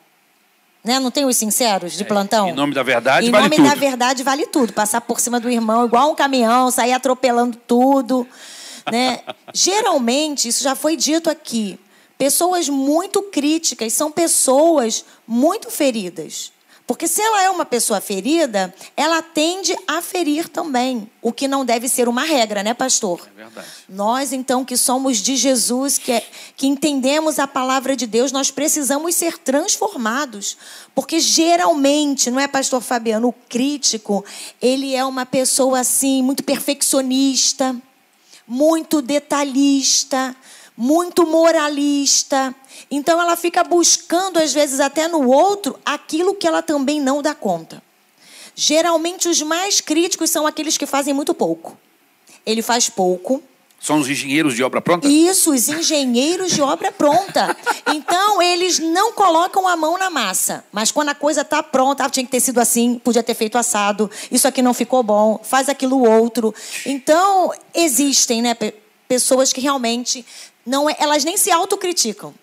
[0.84, 1.00] Né?
[1.00, 2.50] Não tem os sinceros de plantão?
[2.50, 3.70] Em nome da verdade, Em vale nome tudo.
[3.70, 4.74] da verdade, vale tudo.
[4.74, 8.26] Passar por cima do irmão igual um caminhão, sair atropelando tudo.
[8.92, 9.20] Né?
[9.54, 11.80] Geralmente, isso já foi dito aqui,
[12.18, 16.52] pessoas muito críticas são pessoas muito feridas.
[16.90, 21.64] Porque se ela é uma pessoa ferida, ela tende a ferir também, o que não
[21.64, 23.30] deve ser uma regra, né, pastor?
[23.38, 23.68] É verdade.
[23.88, 28.50] Nós, então, que somos de Jesus, que, é- que entendemos a palavra de Deus, nós
[28.50, 30.58] precisamos ser transformados.
[30.96, 34.26] Porque geralmente, não é, pastor Fabiano, o crítico,
[34.60, 37.76] ele é uma pessoa assim, muito perfeccionista,
[38.48, 40.36] muito detalhista,
[40.82, 42.56] muito moralista.
[42.90, 47.36] Então ela fica buscando, às vezes, até no outro, aquilo que ela também não dá
[47.36, 47.84] conta.
[48.56, 51.78] Geralmente, os mais críticos são aqueles que fazem muito pouco.
[52.46, 53.44] Ele faz pouco,
[53.82, 55.08] São os engenheiros de obra pronta?
[55.08, 57.56] isso, os engenheiros de obra pronta.
[57.94, 60.64] Então, eles não colocam a mão na massa.
[60.72, 63.58] Mas quando a coisa está pronta, ah, tinha que ter sido assim, podia ter feito
[63.58, 66.54] assado, isso aqui não ficou bom, faz aquilo outro.
[66.86, 68.74] Então, existem né, pe-
[69.08, 70.26] pessoas que realmente
[70.70, 72.34] não é, elas nem se autocriticam.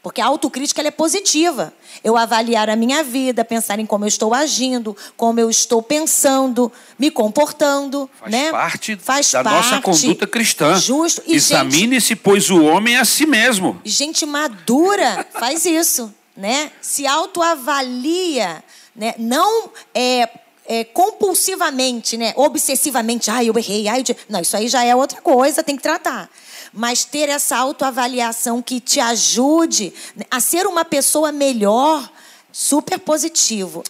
[0.00, 1.74] Porque a autocrítica é positiva.
[2.04, 6.70] Eu avaliar a minha vida, pensar em como eu estou agindo, como eu estou pensando,
[6.96, 8.08] me comportando.
[8.20, 8.50] Faz né?
[8.52, 9.82] parte Faz da nossa parte.
[9.82, 10.78] conduta cristã.
[10.78, 11.20] Justo.
[11.26, 13.80] Examine-se, pois o homem é a si mesmo.
[13.84, 16.70] gente madura faz isso, né?
[16.80, 18.62] Se autoavalia,
[18.94, 19.14] né?
[19.18, 20.28] Não é,
[20.64, 22.32] é, compulsivamente, né?
[22.36, 24.16] Obsessivamente, ai, eu errei, ai, eu...
[24.28, 26.30] não, isso aí já é outra coisa, tem que tratar.
[26.72, 29.92] Mas ter essa autoavaliação que te ajude
[30.30, 32.10] a ser uma pessoa melhor,
[32.52, 33.82] super positivo.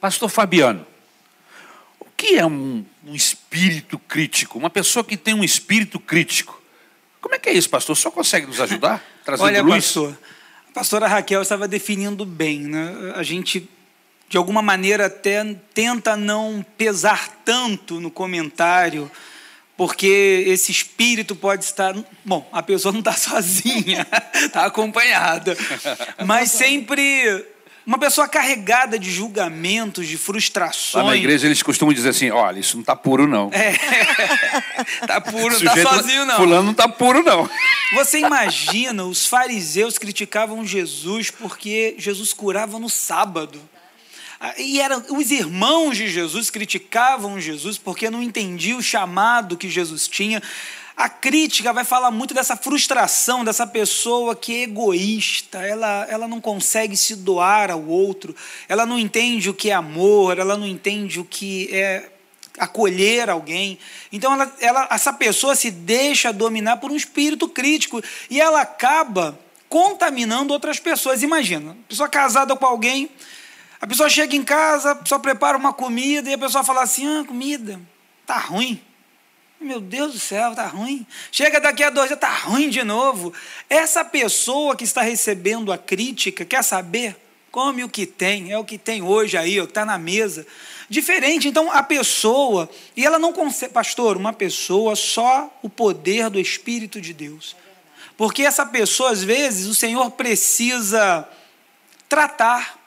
[0.00, 0.86] Pastor Fabiano,
[1.98, 4.58] o que é um, um espírito crítico?
[4.58, 6.60] Uma pessoa que tem um espírito crítico.
[7.20, 7.94] Como é que é isso, pastor?
[7.94, 9.02] O senhor consegue nos ajudar?
[9.24, 9.86] Trazendo Olha, luz?
[9.86, 10.18] pastor,
[10.68, 13.14] a pastora Raquel estava definindo bem, né?
[13.16, 13.68] A gente,
[14.28, 19.10] de alguma maneira, até tenta não pesar tanto no comentário,
[19.76, 21.94] porque esse espírito pode estar.
[22.24, 25.56] Bom, a pessoa não está sozinha, está acompanhada.
[26.24, 27.44] Mas sempre
[27.86, 31.04] uma pessoa carregada de julgamentos, de frustrações.
[31.04, 33.50] Lá na igreja eles costumam dizer assim: olha, isso não está puro, não.
[33.52, 33.74] É.
[35.06, 36.36] tá puro, não tá sujeito sozinho, não.
[36.36, 37.48] Fulano não está puro, não.
[37.94, 43.60] Você imagina, os fariseus criticavam Jesus porque Jesus curava no sábado.
[44.46, 49.70] Ah, E eram, os irmãos de Jesus criticavam Jesus porque não entendiam o chamado que
[49.70, 50.42] Jesus tinha.
[50.94, 56.42] A crítica vai falar muito dessa frustração dessa pessoa que é egoísta, ela, ela não
[56.42, 58.36] consegue se doar ao outro,
[58.68, 62.10] ela não entende o que é amor, ela não entende o que é
[62.58, 63.78] acolher alguém.
[64.12, 69.40] Então, ela, ela, essa pessoa se deixa dominar por um espírito crítico e ela acaba
[69.70, 71.22] contaminando outras pessoas.
[71.22, 73.08] Imagina, pessoa casada com alguém,
[73.80, 77.24] a pessoa chega em casa, pessoa prepara uma comida e a pessoa fala assim: ah,
[77.24, 77.80] comida,
[78.26, 78.80] tá ruim.
[79.60, 81.06] Meu Deus do céu, tá ruim.
[81.32, 83.32] Chega daqui a dois dias, tá ruim de novo.
[83.68, 87.16] Essa pessoa que está recebendo a crítica quer saber?
[87.50, 90.46] Come o que tem, é o que tem hoje aí, ó, que está na mesa.
[90.88, 96.38] Diferente, então a pessoa, e ela não consegue, pastor, uma pessoa só o poder do
[96.38, 97.56] Espírito de Deus.
[98.16, 101.28] Porque essa pessoa, às vezes, o Senhor precisa
[102.08, 102.83] tratar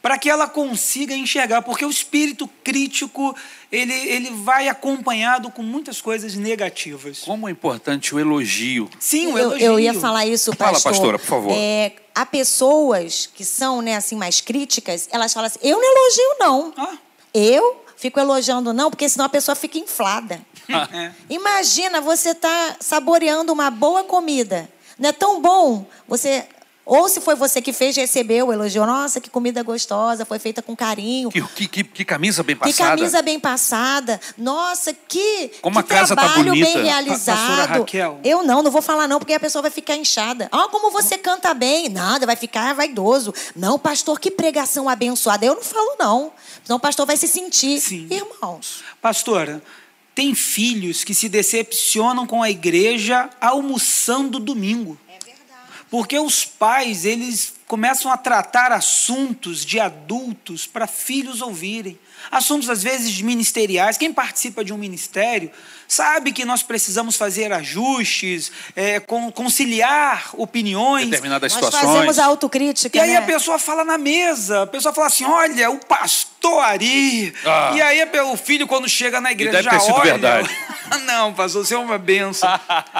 [0.00, 3.34] para que ela consiga enxergar, porque o espírito crítico
[3.70, 7.20] ele, ele vai acompanhado com muitas coisas negativas.
[7.20, 8.88] Como é importante o elogio.
[8.98, 9.66] Sim, o Eu, elogio.
[9.66, 10.92] eu ia falar isso, Fala, pastor.
[10.92, 11.52] pastora, por favor.
[11.54, 16.36] É, há pessoas que são né, assim, mais críticas, elas falam assim, eu não elogio,
[16.38, 16.74] não.
[16.76, 16.96] Ah.
[17.34, 20.40] Eu fico elogiando, não, porque senão a pessoa fica inflada.
[20.68, 21.12] É.
[21.30, 24.68] Imagina você tá saboreando uma boa comida.
[24.98, 26.46] Não é tão bom você...
[26.88, 28.86] Ou se foi você que fez, recebeu, elogiou.
[28.86, 31.28] Nossa, que comida gostosa, foi feita com carinho.
[31.30, 32.96] Que, que, que, que camisa bem Que passada.
[32.96, 34.18] camisa bem passada.
[34.38, 36.66] Nossa, que, Como a que casa tá trabalho bonita.
[36.66, 37.68] bem realizado.
[37.68, 38.18] Raquel.
[38.24, 40.48] Eu não, não vou falar não, porque a pessoa vai ficar inchada.
[40.50, 41.90] Ah, como você canta bem.
[41.90, 43.34] Nada, vai ficar vaidoso.
[43.54, 45.44] Não, pastor, que pregação abençoada.
[45.44, 46.32] Eu não falo não.
[46.64, 47.80] Senão o pastor vai se sentir.
[47.80, 48.06] Sim.
[48.10, 49.62] Irmãos, Pastora,
[50.14, 54.98] tem filhos que se decepcionam com a igreja almoçando domingo.
[55.90, 61.98] Porque os pais, eles começam a tratar assuntos de adultos para filhos ouvirem.
[62.30, 63.96] Assuntos, às vezes, ministeriais.
[63.96, 65.50] Quem participa de um ministério
[65.86, 71.08] sabe que nós precisamos fazer ajustes, é, con- conciliar opiniões.
[71.08, 71.92] Determinadas nós situações.
[71.94, 73.16] fazemos a autocrítica, E aí né?
[73.16, 77.32] a pessoa fala na mesa, a pessoa fala assim, olha, o pastor Ari.
[77.46, 77.72] Ah.
[77.74, 80.04] E aí o filho, quando chega na igreja, deve já ter sido olha.
[80.04, 80.50] verdade.
[81.06, 82.48] Não, pastor, você é uma benção.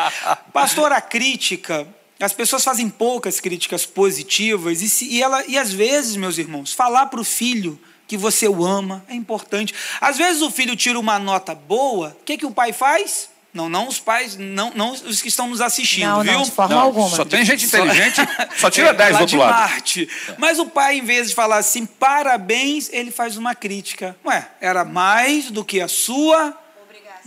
[0.53, 1.87] pastor, a crítica,
[2.21, 6.73] As pessoas fazem poucas críticas positivas e, se, e, ela, e às vezes, meus irmãos,
[6.73, 9.75] falar para o filho que você o ama é importante.
[10.01, 13.29] Às vezes o filho tira uma nota boa, o que, que o pai faz?
[13.53, 16.33] Não, não os pais, não, não os que estão nos assistindo, Não, viu?
[16.33, 17.17] não, de forma Não, alguma.
[17.17, 18.21] Só tem gente inteligente,
[18.57, 19.71] só tira É, 10 lá do de outro lado.
[19.71, 20.09] Marte.
[20.37, 24.15] Mas o pai, em vez de falar assim, parabéns, ele faz uma crítica.
[24.25, 26.57] Ué, era mais do que a sua.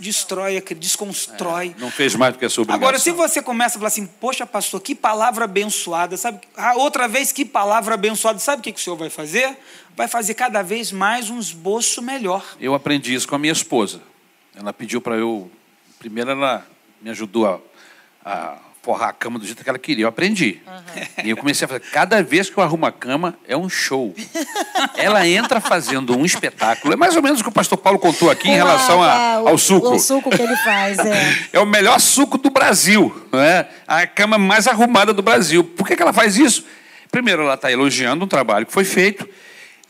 [0.02, 1.76] Destrói, desconstrói.
[1.78, 2.82] Não fez mais do que a sua obrigação.
[2.82, 6.40] Agora, se você começa a falar assim, poxa, pastor, que palavra abençoada, sabe?
[6.56, 9.56] Ah, outra vez, que palavra abençoada, sabe o que, que o senhor vai fazer?
[9.96, 12.44] Vai fazer cada vez mais um esboço melhor.
[12.58, 14.02] Eu aprendi isso com a minha esposa.
[14.56, 15.48] Ela pediu para eu.
[16.00, 16.66] Primeiro, ela
[17.00, 17.60] me ajudou a,
[18.24, 20.04] a forrar a cama do jeito que ela queria.
[20.04, 20.60] Eu aprendi.
[21.24, 21.80] E eu comecei a fazer.
[21.92, 24.12] Cada vez que eu arrumo a cama, é um show.
[24.96, 26.92] ela entra fazendo um espetáculo.
[26.92, 29.40] É mais ou menos o que o pastor Paulo contou aqui em Com relação a-
[29.42, 29.88] o- ao suco.
[29.94, 31.38] O suco que ele faz, é.
[31.52, 33.68] É o melhor suco do Brasil, não é?
[33.86, 35.62] A cama mais arrumada do Brasil.
[35.62, 36.64] Por que, que ela faz isso?
[37.10, 39.28] Primeiro, ela está elogiando um trabalho que foi feito.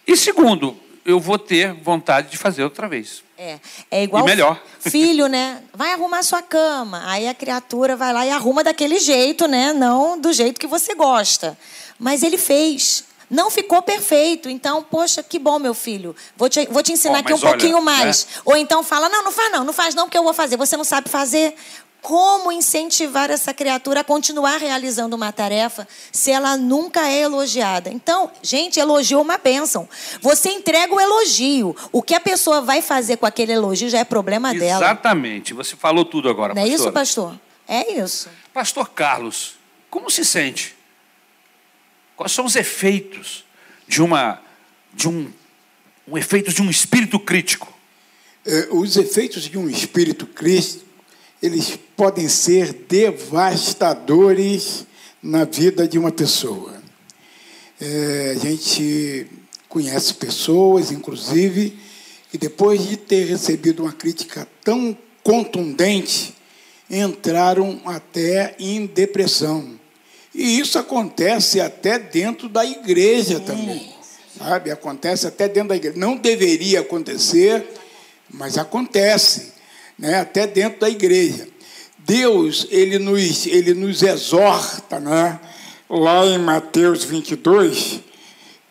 [0.07, 3.23] E segundo, eu vou ter vontade de fazer outra vez.
[3.37, 3.59] É,
[3.91, 4.63] é igual E melhor.
[4.79, 5.63] filho, né?
[5.75, 7.03] Vai arrumar sua cama.
[7.07, 9.73] Aí a criatura vai lá e arruma daquele jeito, né?
[9.73, 11.59] Não do jeito que você gosta.
[11.99, 13.05] Mas ele fez.
[13.29, 14.51] Não ficou perfeito.
[14.51, 16.15] Então, poxa, que bom, meu filho.
[16.37, 18.27] Vou te, vou te ensinar Ó, aqui um olha, pouquinho mais.
[18.27, 18.43] né?
[18.45, 20.59] Ou então fala: não, não faz não, não faz não, porque eu vou fazer.
[20.59, 21.55] Você não sabe fazer.
[22.03, 27.91] Como incentivar essa criatura a continuar realizando uma tarefa se ela nunca é elogiada?
[27.91, 29.89] Então, gente, elogio é uma bênção.
[30.21, 31.77] Você entrega o elogio.
[31.93, 34.85] O que a pessoa vai fazer com aquele elogio já é problema dela.
[34.85, 35.55] Exatamente.
[35.55, 37.39] Você falou tudo agora, Não é isso, pastor?
[37.69, 38.29] É isso.
[38.53, 39.55] Pastor Carlos,
[39.89, 40.75] como se sente?
[42.17, 43.45] Quais são os efeitos
[43.87, 44.41] de uma
[44.93, 45.33] de um,
[46.09, 47.73] um efeito de um espírito crítico?
[48.45, 50.85] Eh, os efeitos de um espírito crítico,
[51.43, 54.87] eles podem ser devastadores
[55.23, 56.81] na vida de uma pessoa.
[57.81, 59.27] Eh, a gente
[59.69, 61.77] conhece pessoas, inclusive,
[62.31, 66.35] que depois de ter recebido uma crítica tão contundente,
[66.89, 69.81] entraram até em depressão.
[70.35, 73.93] E isso acontece até dentro da igreja também.
[74.39, 74.71] Sabe?
[74.71, 75.99] Acontece até dentro da igreja.
[75.99, 77.67] Não deveria acontecer,
[78.31, 79.52] mas acontece,
[80.03, 80.19] né?
[80.19, 81.47] até dentro da igreja.
[81.97, 85.39] Deus, ele nos, ele nos exorta, né?
[85.89, 88.01] lá em Mateus 22,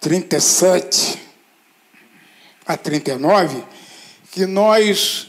[0.01, 1.17] 37
[2.67, 3.63] a 39,
[4.29, 5.27] que nós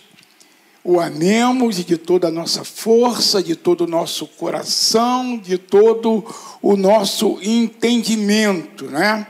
[0.83, 6.25] o amemos de toda a nossa força, de todo o nosso coração, de todo
[6.61, 9.25] o nosso entendimento, né?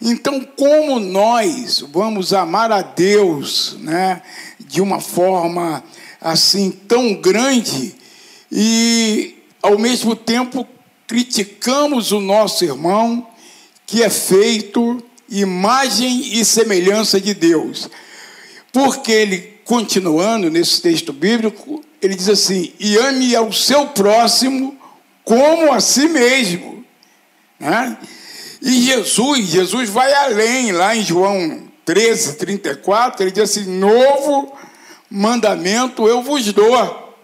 [0.00, 4.22] Então, como nós vamos amar a Deus, né,
[4.58, 5.82] de uma forma
[6.20, 7.94] assim tão grande
[8.50, 10.66] e ao mesmo tempo
[11.06, 13.26] criticamos o nosso irmão
[13.86, 17.88] que é feito imagem e semelhança de Deus?
[18.72, 24.78] Porque ele continuando nesse texto bíblico, ele diz assim: e ame ao seu próximo
[25.24, 26.84] como a si mesmo.
[27.58, 27.98] Né?
[28.62, 34.56] E Jesus, Jesus vai além, lá em João 13, 34, ele diz assim: novo
[35.10, 37.14] mandamento eu vos dou.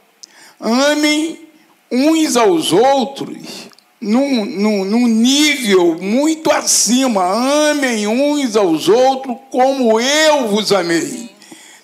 [0.61, 1.49] Amem
[1.91, 3.71] uns aos outros
[4.01, 7.25] num, num, num nível muito acima.
[7.71, 11.31] Amem uns aos outros como eu vos amei.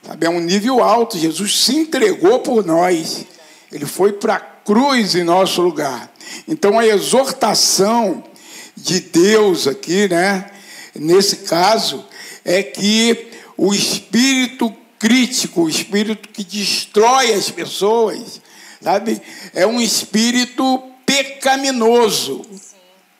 [0.02, 1.18] Sabe, é um nível alto.
[1.18, 3.26] Jesus se entregou por nós.
[3.70, 6.10] Ele foi para a cruz em nosso lugar.
[6.46, 8.24] Então a exortação
[8.76, 10.50] de Deus aqui, né,
[10.94, 12.04] nesse caso,
[12.44, 18.40] é que o espírito crítico, o espírito que destrói as pessoas,
[18.80, 19.20] sabe,
[19.54, 22.42] é um espírito pecaminoso.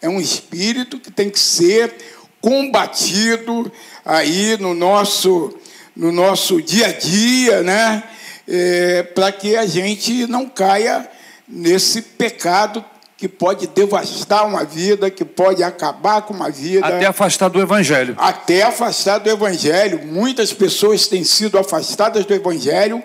[0.01, 1.93] É um espírito que tem que ser
[2.41, 3.71] combatido
[4.05, 5.55] aí no nosso
[5.97, 8.05] no nosso dia a dia, né?
[8.47, 11.11] É, para que a gente não caia
[11.49, 12.85] nesse pecado
[13.19, 16.87] que pode devastar uma vida, que pode acabar com uma vida.
[16.87, 18.15] Até afastar do evangelho.
[18.17, 20.07] Até afastar do evangelho.
[20.07, 23.03] Muitas pessoas têm sido afastadas do evangelho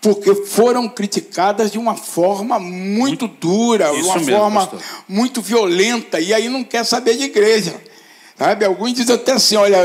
[0.00, 4.80] porque foram criticadas de uma forma muito dura, Isso uma mesmo, forma pastor.
[5.08, 7.76] muito violenta, e aí não quer saber de igreja.
[8.36, 8.64] Sabe?
[8.64, 9.76] Alguns dizem até assim: olha,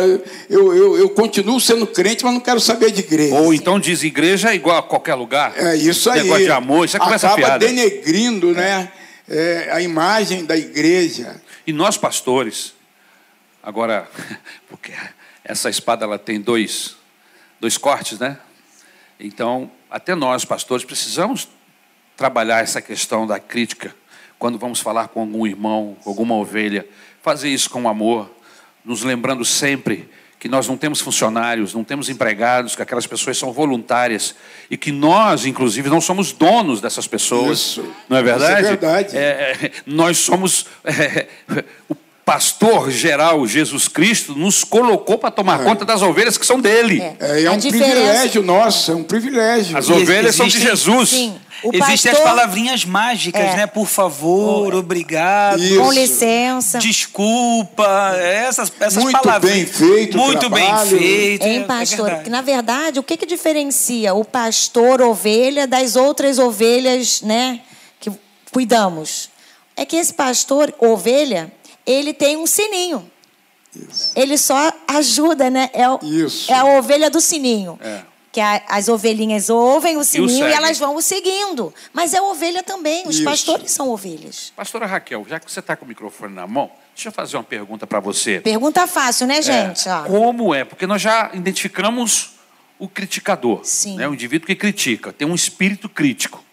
[0.49, 3.35] eu, eu, eu continuo sendo crente, mas não quero saber de igreja.
[3.35, 5.53] Ou então diz igreja é igual a qualquer lugar.
[5.55, 6.23] É isso aí.
[6.23, 7.59] Negócio de amor, isso é Acaba fiada.
[7.63, 8.91] denegrindo né,
[9.27, 11.41] é, a imagem da igreja.
[11.65, 12.73] E nós pastores,
[13.61, 14.09] agora,
[14.69, 14.93] porque
[15.43, 16.95] essa espada ela tem dois,
[17.59, 18.37] dois cortes, né?
[19.19, 21.47] Então, até nós pastores precisamos
[22.15, 23.95] trabalhar essa questão da crítica
[24.37, 26.87] quando vamos falar com algum irmão, alguma ovelha,
[27.21, 28.29] fazer isso com amor,
[28.85, 30.09] nos lembrando sempre
[30.39, 34.35] que nós não temos funcionários, não temos empregados, que aquelas pessoas são voluntárias
[34.69, 37.59] e que nós, inclusive, não somos donos dessas pessoas.
[37.59, 37.93] Isso.
[38.07, 38.61] Não é verdade?
[38.61, 39.17] Isso é verdade.
[39.17, 40.67] É, é, nós somos.
[40.85, 41.27] é,
[41.89, 41.95] o
[42.27, 47.01] pastor geral, Jesus Cristo, nos colocou para tomar conta das ovelhas que são dele.
[47.21, 49.77] É, é A um diferença- privilégio nosso, é um privilégio.
[49.77, 51.09] As ovelhas são de Jesus.
[51.09, 51.35] Sim.
[51.63, 53.55] O Existem as pastor, palavrinhas mágicas, É.
[53.55, 53.65] né?
[53.65, 55.57] Por favor, obrigado.
[55.63, 55.79] Isso.
[55.79, 56.79] com licença.
[56.79, 59.57] Desculpa, essas, essas Muito palavrinhas.
[59.57, 60.89] bem feito Muito bem trabalho.
[60.99, 61.43] feito.
[61.45, 61.97] é- Hein, é pastor?
[61.97, 62.15] verdade.
[62.17, 67.61] Porque, na verdade, o que, que diferencia o pastor ovelha das outras ovelhas, né?
[68.01, 68.11] Que
[68.51, 69.29] cuidamos?
[69.75, 71.51] É que esse pastor ovelha,
[71.87, 73.09] ele tem um sininho.
[74.15, 75.69] Ele só ajuda, né?
[75.73, 76.51] É, o- Isso.
[76.51, 77.79] é a ovelha do sininho.
[77.81, 78.01] É.
[78.31, 80.53] Que a- as ovelhinhas ouvem o sininho e, seguem.
[80.53, 81.73] elas vão o seguindo.
[81.93, 83.07] Mas é ovelha também.
[83.07, 83.23] Os Isso.
[83.23, 84.51] pastores são ovelhas.
[84.55, 87.43] Pastora Raquel, já que você está com o microfone na mão, deixa eu fazer uma
[87.43, 88.39] pergunta para você.
[88.39, 89.87] Pergunta fácil, né, gente?
[89.87, 90.63] É, como é?
[90.63, 92.31] Porque nós já identificamos
[92.79, 93.95] o criticador, Sim.
[93.95, 94.07] né?
[94.07, 96.43] o indivíduo que critica, tem um espírito crítico.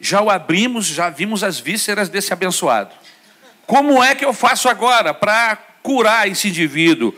[0.00, 2.94] Já o abrimos, já vimos as vísceras desse abençoado.
[3.66, 7.14] Como é que eu faço agora para curar esse indivíduo?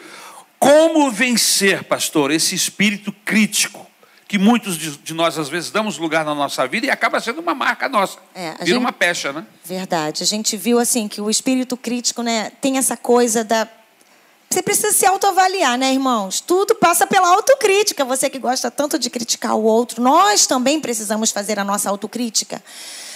[0.59, 3.87] Como vencer, pastor, esse espírito crítico
[4.27, 7.55] que muitos de nós às vezes damos lugar na nossa vida e acaba sendo uma
[7.55, 8.19] marca nossa.
[8.35, 9.47] É, Vira gente- uma pecha, né?
[9.65, 10.23] Verdade.
[10.23, 13.67] A gente viu assim que o espírito crítico, né, tem essa coisa da
[14.51, 16.41] você precisa se autoavaliar, né, irmãos?
[16.41, 18.03] Tudo passa pela autocrítica.
[18.07, 22.63] Você que gosta tanto de criticar o outro, nós também precisamos fazer a nossa autocrítica.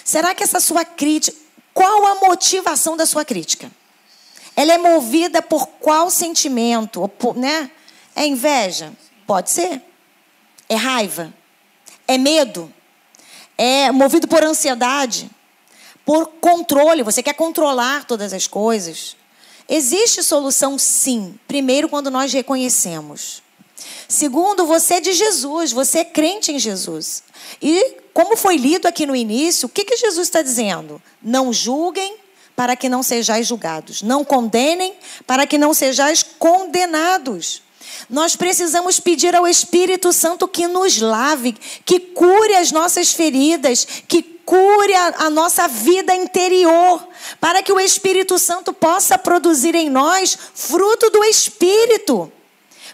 [0.05, 1.35] Será que essa sua crítica,
[1.75, 3.71] qual a motivação da sua crítica?
[4.55, 7.71] Ela é movida por qual sentimento, né?
[8.15, 8.93] É inveja?
[9.27, 9.83] Pode ser.
[10.69, 11.33] É raiva?
[12.07, 12.73] É medo?
[13.57, 15.31] É movido por ansiedade?
[16.05, 19.17] por controle, você quer controlar todas as coisas.
[19.69, 21.39] Existe solução, sim.
[21.47, 23.42] Primeiro, quando nós reconhecemos.
[24.09, 27.23] Segundo, você é de Jesus, você é crente em Jesus.
[27.61, 31.01] E, como foi lido aqui no início, o que, que Jesus está dizendo?
[31.23, 32.17] Não julguem
[32.55, 34.03] para que não sejais julgados.
[34.03, 34.95] Não condenem
[35.27, 37.63] para que não sejais condenados.
[38.09, 41.53] Nós precisamos pedir ao Espírito Santo que nos lave,
[41.85, 47.07] que cure as nossas feridas, que cure a, a nossa vida interior,
[47.41, 52.31] para que o Espírito Santo possa produzir em nós fruto do Espírito.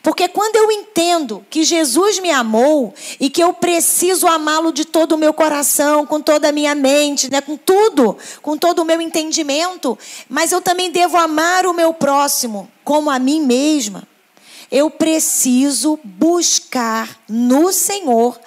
[0.03, 5.13] Porque quando eu entendo que Jesus me amou e que eu preciso amá-lo de todo
[5.13, 9.01] o meu coração, com toda a minha mente, né, com tudo, com todo o meu
[9.01, 14.07] entendimento, mas eu também devo amar o meu próximo como a mim mesma.
[14.71, 18.39] Eu preciso buscar no Senhor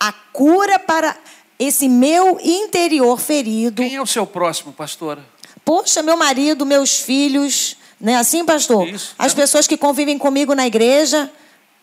[0.00, 1.16] a cura para
[1.58, 3.82] esse meu interior ferido.
[3.82, 5.24] Quem é o seu próximo, pastora?
[5.64, 8.88] Poxa, meu marido, meus filhos, não é assim, pastor?
[8.88, 9.34] Isso, As é.
[9.34, 11.30] pessoas que convivem comigo na igreja.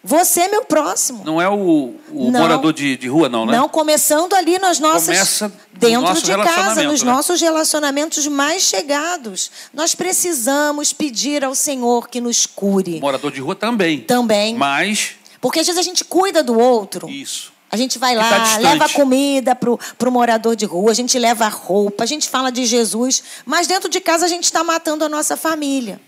[0.06, 1.24] Você é meu próximo.
[1.24, 2.42] Não é o, o Não.
[2.42, 3.56] morador de, de rua, não, né?
[3.58, 5.06] Não, começando ali nas nossas.
[5.06, 7.10] Começa no dentro nosso de casa, nos né?
[7.10, 9.50] nossos relacionamentos mais chegados.
[9.74, 13.00] Nós precisamos pedir ao Senhor que nos cure.
[13.00, 14.02] Morador de rua também.
[14.02, 14.56] Também.
[14.56, 17.10] Mas, Porque às vezes a gente cuida do outro.
[17.10, 17.53] isso.
[17.74, 21.48] A gente vai lá, tá leva comida pro, pro morador de rua, a gente leva
[21.48, 25.10] roupa, a gente fala de Jesus, mas dentro de casa a gente está matando a
[25.10, 26.00] nossa família.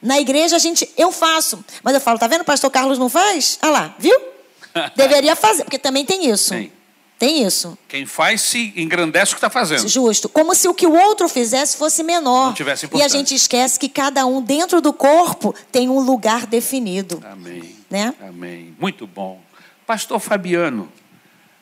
[0.00, 3.10] Na igreja a gente, eu faço, mas eu falo, tá vendo, o pastor Carlos não
[3.10, 3.58] faz?
[3.62, 4.18] Olha lá, viu?
[4.96, 6.48] Deveria fazer, porque também tem isso.
[6.48, 6.72] Tem.
[7.18, 7.76] Tem isso.
[7.88, 9.86] Quem faz se engrandece o que está fazendo.
[9.86, 10.30] Justo.
[10.30, 12.46] Como se o que o outro fizesse fosse menor.
[12.46, 13.18] Não tivesse e a importância.
[13.18, 17.22] gente esquece que cada um dentro do corpo tem um lugar definido.
[17.30, 17.76] Amém.
[17.90, 18.14] Né?
[18.20, 18.74] Amém.
[18.78, 19.45] Muito bom.
[19.86, 20.92] Pastor Fabiano,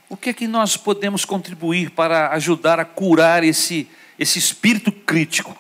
[0.09, 3.87] o que é que nós podemos contribuir para ajudar a curar esse,
[4.19, 5.55] esse espírito crítico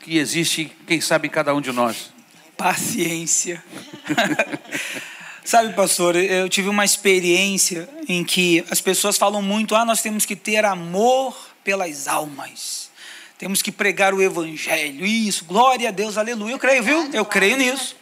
[0.00, 2.10] que existe, quem sabe, em cada um de nós?
[2.56, 3.62] Paciência.
[5.44, 10.24] Sabe, pastor, eu tive uma experiência em que as pessoas falam muito: ah, nós temos
[10.24, 12.90] que ter amor pelas almas.
[13.36, 15.04] Temos que pregar o evangelho.
[15.04, 16.52] Isso, glória a Deus, aleluia.
[16.52, 17.10] Eu creio, viu?
[17.12, 17.96] Eu creio nisso.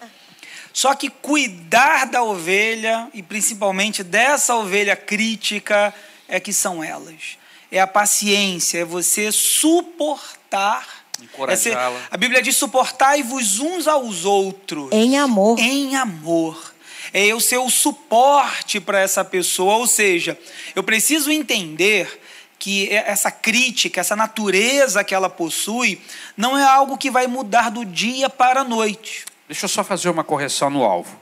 [0.79, 5.93] Só que cuidar da ovelha, e principalmente dessa ovelha crítica,
[6.29, 7.37] é que são elas.
[7.69, 10.87] É a paciência, é você suportar.
[11.21, 12.01] É Encorajá-la.
[12.09, 14.91] a Bíblia diz: suportai-vos uns aos outros.
[14.93, 15.59] Em amor.
[15.59, 16.73] Em amor.
[17.13, 19.79] É eu ser o suporte para essa pessoa.
[19.79, 20.39] Ou seja,
[20.77, 22.21] eu preciso entender
[22.57, 26.01] que essa crítica, essa natureza que ela possui,
[26.37, 29.27] não é algo que vai mudar do dia para a noite.
[29.49, 31.19] Deixa eu só fazer uma correção no alvo.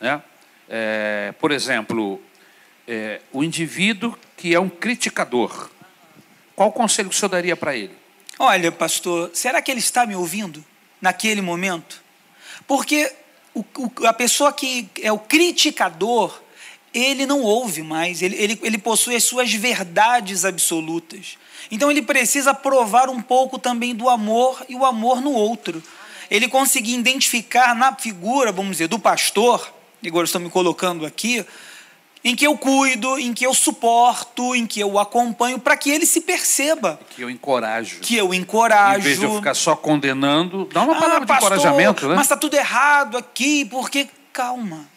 [0.00, 0.22] Né?
[0.66, 2.18] É, por exemplo,
[2.88, 5.70] é, o indivíduo que é um criticador,
[6.56, 7.94] qual conselho que o senhor daria para ele?
[8.38, 10.64] Olha, pastor, será que ele está me ouvindo
[11.00, 12.02] naquele momento?
[12.66, 13.12] Porque
[13.54, 16.42] o, o, a pessoa que é o criticador,
[16.94, 21.36] ele não ouve mais, ele, ele, ele possui as suas verdades absolutas.
[21.70, 25.82] Então ele precisa provar um pouco também do amor e o amor no outro.
[26.30, 29.72] Ele conseguir identificar na figura, vamos dizer, do pastor,
[30.06, 31.44] agora estou me colocando aqui,
[32.24, 36.06] em que eu cuido, em que eu suporto, em que eu acompanho, para que ele
[36.06, 36.98] se perceba.
[37.10, 38.00] Que eu encorajo.
[38.00, 39.00] Que eu encorajo.
[39.00, 42.14] Em vez de eu ficar só condenando, dá uma ah, palavra pastor, de encorajamento, né?
[42.14, 44.08] Mas está tudo errado aqui, porque.
[44.32, 44.93] Calma.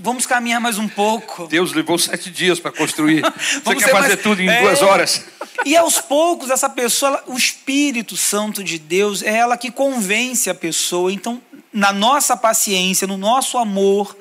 [0.00, 1.48] Vamos caminhar mais um pouco.
[1.48, 3.22] Deus levou sete dias para construir.
[3.64, 4.22] Você quer fazer mais...
[4.22, 4.60] tudo em é...
[4.62, 5.24] duas horas.
[5.64, 10.54] E aos poucos, essa pessoa, o Espírito Santo de Deus, é ela que convence a
[10.54, 11.12] pessoa.
[11.12, 11.42] Então,
[11.72, 14.16] na nossa paciência, no nosso amor,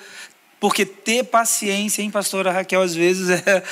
[0.60, 3.64] porque ter paciência, hein, pastora Raquel, às vezes é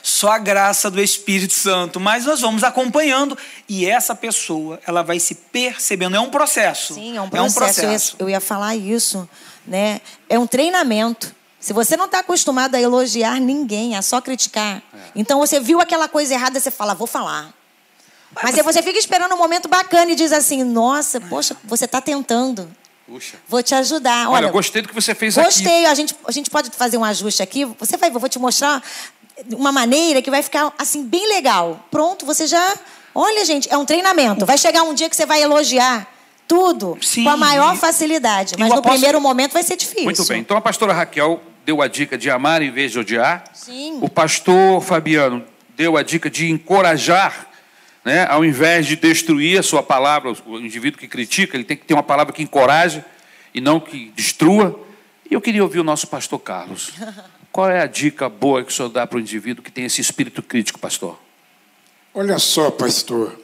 [0.00, 1.98] só a graça do Espírito Santo.
[1.98, 3.36] Mas nós vamos acompanhando
[3.68, 6.14] e essa pessoa, ela vai se percebendo.
[6.14, 6.94] É um processo.
[6.94, 7.46] Sim, é um processo.
[7.46, 8.16] É um processo.
[8.20, 9.28] Eu, ia, eu ia falar isso.
[9.66, 10.00] Né?
[10.28, 11.36] É um treinamento.
[11.60, 14.76] Se você não está acostumado a elogiar ninguém, a só criticar.
[14.76, 14.98] É.
[15.16, 17.52] Então você viu aquela coisa errada, você fala, vou falar.
[18.42, 22.00] Mas se você fica esperando um momento bacana e diz assim, nossa, poxa, você está
[22.00, 22.70] tentando.
[23.06, 23.38] Puxa.
[23.48, 24.28] Vou te ajudar.
[24.28, 25.48] Olha, Olha, gostei do que você fez gostei.
[25.48, 25.62] aqui.
[25.62, 25.86] Gostei.
[25.86, 27.64] A gente, a gente pode fazer um ajuste aqui.
[27.64, 28.82] Você vai, vou te mostrar
[29.52, 31.84] uma maneira que vai ficar assim bem legal.
[31.90, 32.76] Pronto, você já.
[33.14, 34.44] Olha, gente, é um treinamento.
[34.44, 36.06] Vai chegar um dia que você vai elogiar
[36.48, 37.24] tudo Sim.
[37.24, 38.54] com a maior facilidade.
[38.58, 38.94] Mas no apóstolo...
[38.94, 40.04] primeiro momento vai ser difícil.
[40.04, 40.40] Muito bem.
[40.40, 43.44] Então a pastora Raquel deu a dica de amar em vez de odiar.
[43.52, 43.98] Sim.
[44.00, 45.44] O pastor Fabiano
[45.76, 47.48] deu a dica de encorajar
[48.08, 48.26] né?
[48.26, 51.92] Ao invés de destruir a sua palavra, o indivíduo que critica, ele tem que ter
[51.92, 53.04] uma palavra que encoraje
[53.52, 54.80] e não que destrua.
[55.30, 56.92] E eu queria ouvir o nosso pastor Carlos.
[57.52, 60.00] Qual é a dica boa que o senhor dá para o indivíduo que tem esse
[60.00, 61.18] espírito crítico, pastor?
[62.14, 63.38] Olha só, pastor.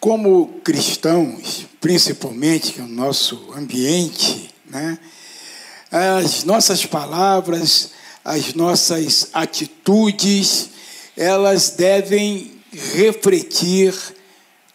[0.00, 4.98] Como cristãos, principalmente no nosso ambiente, né?
[5.90, 7.90] as nossas palavras,
[8.24, 10.70] as nossas atitudes,
[11.16, 12.52] elas devem
[12.94, 13.94] refletir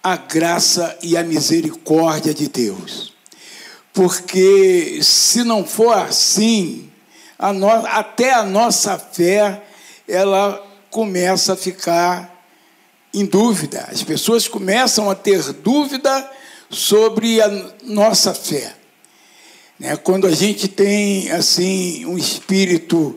[0.03, 3.13] a graça e a misericórdia de Deus.
[3.93, 6.89] Porque se não for assim,
[7.38, 9.61] a no, até a nossa fé
[10.07, 12.30] ela começa a ficar
[13.14, 13.88] em dúvida.
[13.91, 16.30] As pessoas começam a ter dúvida
[16.70, 18.74] sobre a nossa fé.
[19.80, 19.95] Né?
[19.97, 23.16] Quando a gente tem assim um espírito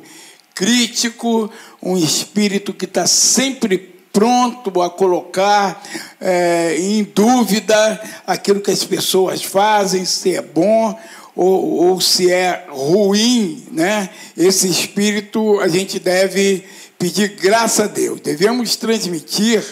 [0.55, 1.51] crítico,
[1.83, 5.83] um espírito que está sempre pronto a colocar
[6.21, 10.97] é, em dúvida aquilo que as pessoas fazem, se é bom
[11.35, 14.09] ou, ou se é ruim, né?
[14.37, 16.65] Esse espírito a gente deve
[16.97, 18.21] pedir graça a Deus.
[18.21, 19.63] Devemos transmitir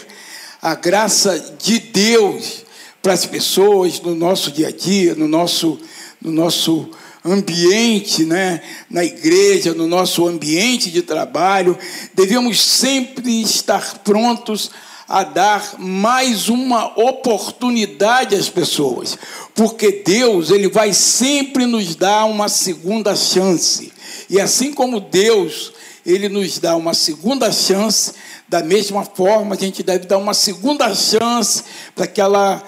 [0.63, 2.63] a graça de Deus
[3.01, 5.77] para as pessoas no nosso dia a dia, no nosso,
[6.21, 6.89] no nosso
[7.25, 11.77] ambiente, né, na igreja, no nosso ambiente de trabalho,
[12.13, 14.71] devemos sempre estar prontos
[15.05, 19.17] a dar mais uma oportunidade às pessoas,
[19.53, 23.91] porque Deus, ele vai sempre nos dar uma segunda chance.
[24.29, 25.73] E assim como Deus,
[26.05, 28.13] ele nos dá uma segunda chance,
[28.53, 31.63] da mesma forma a gente deve dar uma segunda chance
[31.95, 32.61] para aquela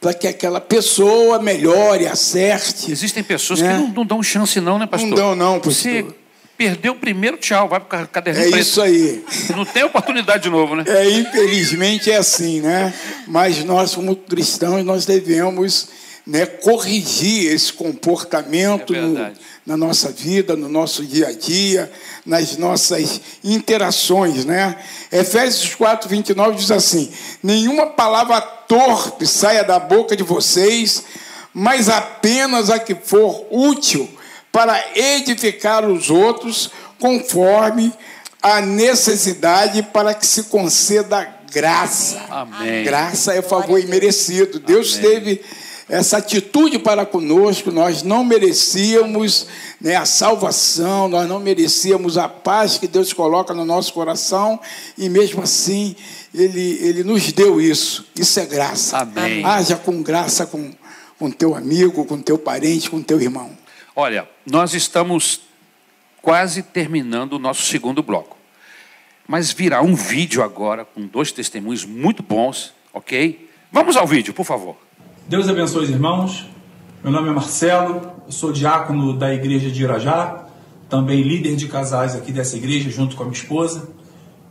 [0.00, 2.90] para que aquela pessoa melhore, acerte.
[2.90, 3.68] Existem pessoas né?
[3.68, 5.10] que não, não, dão chance não, né, pastor?
[5.10, 5.72] Não dão não, pastor.
[5.74, 6.06] Você
[6.56, 8.62] perdeu o primeiro, tchau, vai para o caderninho É preto.
[8.62, 9.22] isso aí.
[9.54, 10.84] Não tem oportunidade de novo, né?
[10.86, 12.94] É, infelizmente é assim, né?
[13.26, 15.88] Mas nós, como cristãos, nós devemos
[16.28, 19.32] né, corrigir esse comportamento é no,
[19.64, 21.90] na nossa vida, no nosso dia a dia,
[22.26, 24.44] nas nossas interações.
[24.44, 24.76] Né?
[25.10, 27.10] Efésios 4, 29 diz assim:
[27.42, 31.02] Nenhuma palavra torpe saia da boca de vocês,
[31.54, 34.06] mas apenas a que for útil
[34.52, 36.70] para edificar os outros,
[37.00, 37.90] conforme
[38.42, 42.22] a necessidade, para que se conceda graça.
[42.28, 42.84] Amém.
[42.84, 44.58] Graça é favor imerecido.
[44.60, 45.10] Deus Amém.
[45.10, 45.44] teve
[45.88, 49.46] essa atitude para conosco, nós não merecíamos
[49.80, 54.60] né, a salvação, nós não merecíamos a paz que Deus coloca no nosso coração,
[54.98, 55.96] e mesmo assim,
[56.34, 58.06] Ele, ele nos deu isso.
[58.14, 58.98] Isso é graça.
[58.98, 59.42] Amém.
[59.44, 60.70] Haja com graça com,
[61.18, 63.50] com teu amigo, com teu parente, com teu irmão.
[63.96, 65.40] Olha, nós estamos
[66.20, 68.36] quase terminando o nosso segundo bloco.
[69.26, 73.48] Mas virá um vídeo agora com dois testemunhos muito bons, ok?
[73.72, 74.87] Vamos ao vídeo, por favor.
[75.28, 76.46] Deus abençoe os irmãos.
[77.04, 80.46] Meu nome é Marcelo, eu sou diácono da igreja de Irajá,
[80.88, 83.90] também líder de casais aqui dessa igreja, junto com a minha esposa.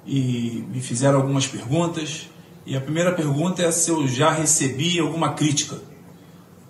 [0.06, 2.30] E me fizeram algumas perguntas
[2.64, 5.78] E a primeira pergunta é se eu já recebi alguma crítica.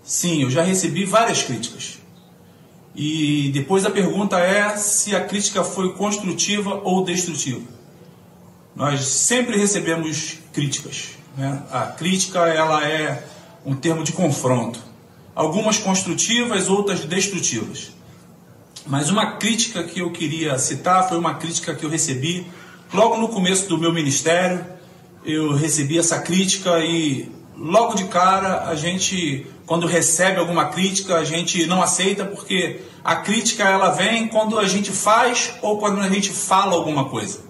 [0.02, 2.00] Sim, eu já recebi várias críticas.
[2.96, 7.62] E depois a pergunta é se a crítica foi construtiva ou destrutiva.
[8.74, 11.10] Nós sempre recebemos críticas.
[11.36, 11.62] Né?
[11.70, 13.36] A crítica ela é
[13.68, 14.80] um termo de confronto.
[15.36, 17.92] Algumas construtivas, outras destrutivas.
[18.86, 22.48] Mas uma crítica que eu queria citar foi uma crítica que eu recebi
[22.94, 24.66] logo no começo do meu ministério.
[25.26, 31.26] Eu recebi essa crítica e logo de cara a gente, quando recebe alguma crítica, a
[31.26, 36.10] gente não aceita porque a crítica ela vem quando a gente faz ou quando a
[36.10, 37.42] gente fala alguma coisa,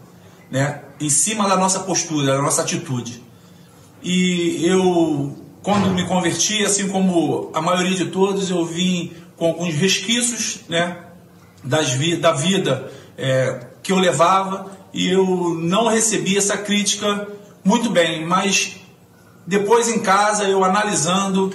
[0.50, 0.82] né?
[1.00, 3.22] Em cima da nossa postura, da nossa atitude.
[4.02, 9.76] E eu, quando me converti, assim como a maioria de todos, eu vim com alguns
[9.76, 10.96] resquícios, né?
[11.62, 15.26] das vi da vida é, que eu levava e eu
[15.60, 17.28] não recebi essa crítica
[17.66, 18.78] muito bem, mas
[19.46, 21.54] depois em casa eu analisando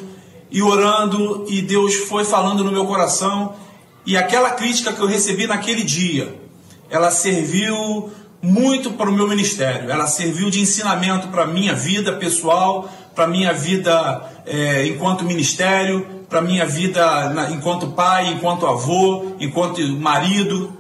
[0.51, 3.55] e orando e Deus foi falando no meu coração
[4.05, 6.39] e aquela crítica que eu recebi naquele dia,
[6.91, 12.13] ela serviu muito para o meu ministério, ela serviu de ensinamento para a minha vida
[12.13, 18.67] pessoal, para a minha vida é, enquanto ministério, para minha vida na, enquanto pai, enquanto
[18.67, 20.73] avô, enquanto marido,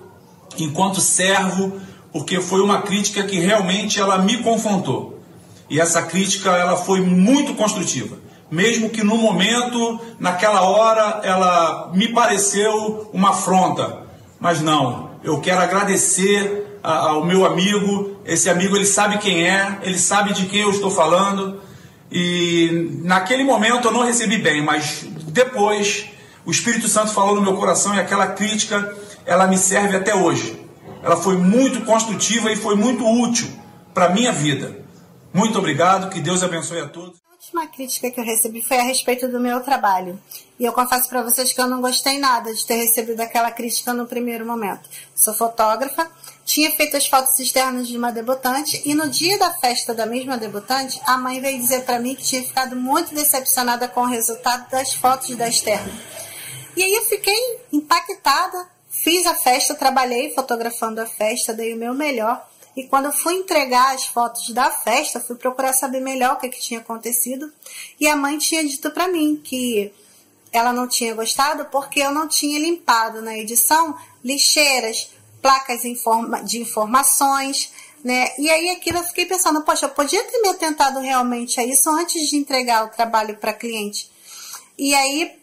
[0.58, 1.80] enquanto servo,
[2.12, 5.20] porque foi uma crítica que realmente ela me confrontou.
[5.68, 8.16] E essa crítica ela foi muito construtiva.
[8.50, 14.02] Mesmo que no momento, naquela hora, ela me pareceu uma afronta.
[14.38, 18.18] Mas não, eu quero agradecer ao meu amigo.
[18.26, 21.60] Esse amigo ele sabe quem é, ele sabe de quem eu estou falando.
[22.12, 26.10] E naquele momento eu não recebi bem, mas depois,
[26.44, 28.94] o Espírito Santo falou no meu coração e aquela crítica,
[29.24, 30.60] ela me serve até hoje.
[31.02, 33.48] Ela foi muito construtiva e foi muito útil
[33.94, 34.84] para minha vida.
[35.32, 37.18] Muito obrigado, que Deus abençoe a todos.
[37.30, 40.20] A última crítica que eu recebi foi a respeito do meu trabalho.
[40.60, 43.94] E eu confesso para vocês que eu não gostei nada de ter recebido aquela crítica
[43.94, 44.88] no primeiro momento.
[45.14, 46.10] Sou fotógrafa,
[46.44, 50.36] tinha feito as fotos externas de uma debutante e no dia da festa da mesma
[50.36, 54.68] debutante, a mãe veio dizer para mim que tinha ficado muito decepcionada com o resultado
[54.70, 55.92] das fotos da externa.
[56.76, 61.94] E aí eu fiquei impactada, fiz a festa, trabalhei fotografando a festa, dei o meu
[61.94, 62.48] melhor.
[62.74, 66.48] E quando eu fui entregar as fotos da festa, fui procurar saber melhor o que,
[66.48, 67.52] que tinha acontecido.
[68.00, 69.92] E a mãe tinha dito para mim que
[70.50, 75.10] ela não tinha gostado porque eu não tinha limpado na edição lixeiras,
[75.42, 77.72] placas de informações,
[78.04, 78.28] né?
[78.38, 81.90] E aí aquilo eu fiquei pensando, poxa, eu podia ter me atentado realmente a isso
[81.90, 84.10] antes de entregar o trabalho para cliente.
[84.78, 85.38] E aí,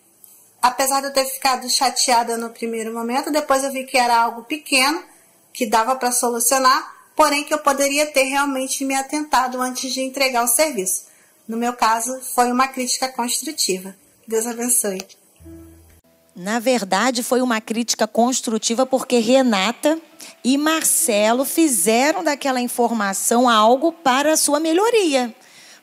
[0.62, 4.43] apesar de eu ter ficado chateada no primeiro momento, depois eu vi que era algo
[4.43, 5.04] pequeno,
[5.54, 10.43] que dava para solucionar, porém que eu poderia ter realmente me atentado antes de entregar
[10.43, 11.08] o serviço.
[11.47, 13.95] No meu caso, foi uma crítica construtiva.
[14.28, 15.18] Deus abençoe.
[16.42, 20.00] Na verdade, foi uma crítica construtiva porque Renata
[20.42, 25.36] e Marcelo fizeram daquela informação algo para a sua melhoria.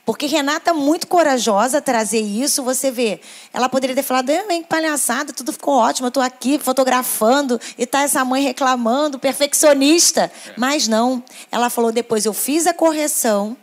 [0.02, 3.20] Porque Renata, muito corajosa trazer isso, você vê,
[3.52, 8.00] ela poderia ter falado, bem palhaçada, tudo ficou ótimo, eu estou aqui fotografando e está
[8.00, 10.32] essa mãe reclamando, perfeccionista.
[10.56, 13.58] Mas não, ela falou depois, eu fiz a correção,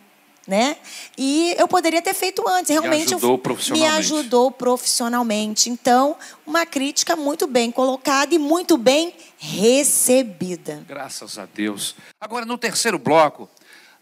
[0.47, 0.77] né?
[1.17, 3.91] E eu poderia ter feito antes, realmente me ajudou profissionalmente.
[3.91, 5.69] me ajudou profissionalmente.
[5.69, 10.83] Então, uma crítica muito bem colocada e muito bem recebida.
[10.87, 11.95] Graças a Deus.
[12.19, 13.49] Agora, no terceiro bloco,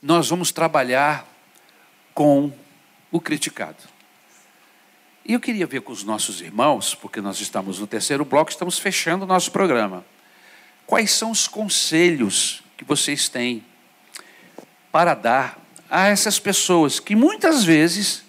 [0.02, 1.28] nós vamos trabalhar
[2.14, 2.52] com
[3.12, 3.92] o criticado.
[5.24, 8.80] E eu queria ver com os nossos irmãos, porque nós estamos no terceiro bloco, estamos
[8.80, 10.04] fechando o nosso programa.
[10.88, 13.64] Quais são os conselhos que vocês têm
[14.92, 15.61] para dar
[15.92, 18.24] a essas pessoas que muitas vezes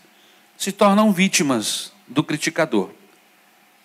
[0.58, 2.90] se tornam vítimas do criticador.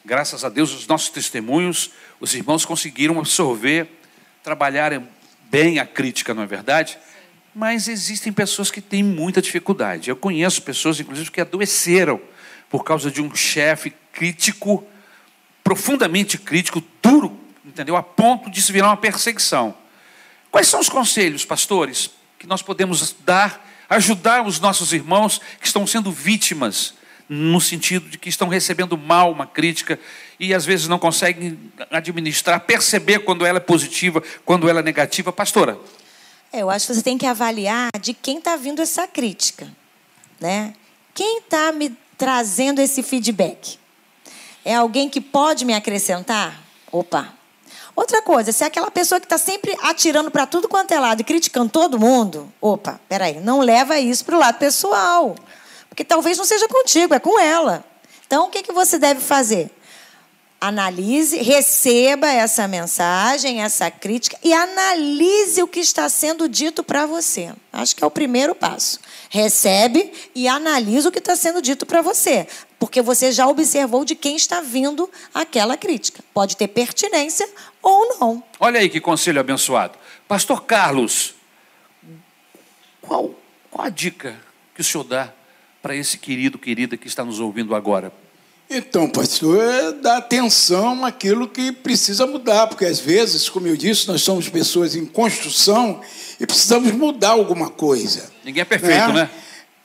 [0.04, 3.88] Graças a Deus, os nossos testemunhos, os irmãos conseguiram absorver,
[4.44, 5.00] trabalhar
[5.52, 6.98] bem a crítica, não é verdade?
[7.54, 10.10] Mas existem pessoas que têm muita dificuldade.
[10.10, 12.20] Eu conheço pessoas, inclusive, que adoeceram
[12.70, 14.84] por causa de um chefe crítico,
[15.64, 17.96] profundamente crítico, duro, entendeu?
[17.96, 19.78] A ponto de se virar uma perseguição.
[20.50, 22.10] Quais são os conselhos, pastores,
[22.40, 26.94] que nós podemos dar ajudar os nossos irmãos que estão sendo vítimas,
[27.30, 30.00] no sentido de que estão recebendo mal uma crítica
[30.40, 31.60] e às vezes não conseguem
[31.92, 35.32] administrar, perceber quando ela é positiva, quando ela é negativa.
[35.32, 35.78] Pastora.
[36.54, 39.68] É, eu acho que você tem que avaliar de quem está vindo essa crítica.
[40.40, 40.74] Né?
[41.14, 43.78] Quem está me trazendo esse feedback?
[44.64, 46.62] É alguém que pode me acrescentar?
[46.92, 47.37] Opa!
[47.98, 51.22] Outra coisa, se é aquela pessoa que está sempre atirando para tudo quanto é lado
[51.22, 55.36] e criticando todo mundo, opa, peraí, não leva isso para o lado pessoal.
[55.90, 57.84] Porque talvez não seja contigo, é com ela.
[58.28, 59.72] Então, o que, que você deve fazer?
[60.62, 67.52] Analise, receba essa mensagem, essa crítica e analise o que está sendo dito para você.
[67.74, 69.00] Acho que é o primeiro passo.
[69.30, 72.48] Recebe e analisa o que está sendo dito para você,
[72.80, 76.24] porque você já observou de quem está vindo aquela crítica.
[76.34, 77.48] Pode ter pertinência
[77.90, 78.44] ou não.
[78.60, 79.98] Olha aí que conselho abençoado.
[80.28, 81.36] Pastor Carlos,
[83.02, 83.34] qual,
[83.72, 84.36] qual a dica
[84.76, 85.32] que o senhor dá
[85.82, 88.12] para esse querido, querida que está nos ouvindo agora?
[88.70, 94.08] Então, pastor, é dar atenção àquilo que precisa mudar, porque às vezes, como eu disse,
[94.10, 96.02] nós somos pessoas em construção
[96.38, 98.30] e precisamos mudar alguma coisa.
[98.44, 99.14] Ninguém é perfeito, né?
[99.24, 99.30] né?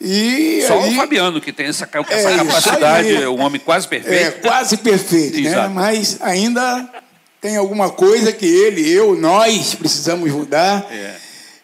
[0.00, 3.26] E Só aí, o Fabiano que tem essa, essa É, capacidade, aí.
[3.28, 4.40] um homem quase é perfeito.
[4.40, 5.68] quase perfeito, né?
[5.68, 7.01] Mas ainda
[7.42, 10.86] tem alguma coisa que ele, eu, nós precisamos mudar.
[10.92, 11.16] É.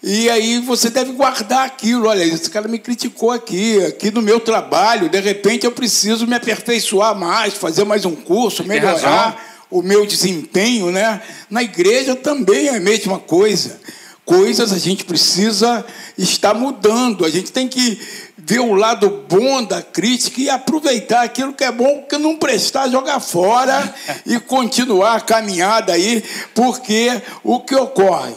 [0.02, 2.08] E aí você deve guardar aquilo.
[2.08, 5.08] Olha, esse cara me criticou aqui, aqui no meu trabalho.
[5.08, 10.90] De repente eu preciso me aperfeiçoar mais, fazer mais um curso, melhorar o meu desempenho,
[10.90, 11.22] né?
[11.48, 13.78] Na igreja também é a mesma coisa.
[14.24, 15.86] Coisas a gente precisa
[16.18, 17.24] estar mudando.
[17.24, 18.00] A gente tem que
[18.48, 22.88] ver o lado bom da crítica e aproveitar aquilo que é bom, que não prestar,
[22.88, 23.94] jogar fora
[24.24, 26.24] e continuar a caminhada aí,
[26.54, 28.34] porque o que ocorre?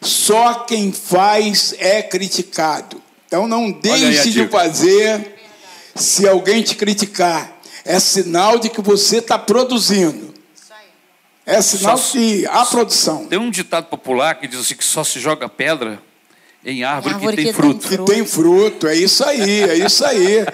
[0.00, 3.02] Só quem faz é criticado.
[3.26, 5.36] Então não a deixe de fazer
[5.94, 7.52] se alguém te criticar.
[7.84, 10.32] É sinal de que você está produzindo.
[11.44, 13.26] É sinal Só- que há produção.
[13.26, 16.02] Tem um ditado popular que diz assim que só se joga pedra
[16.64, 17.88] em árvore, Árvore que tem que tem fruto.
[17.88, 20.46] Que tem fruto, é isso aí, é isso aí.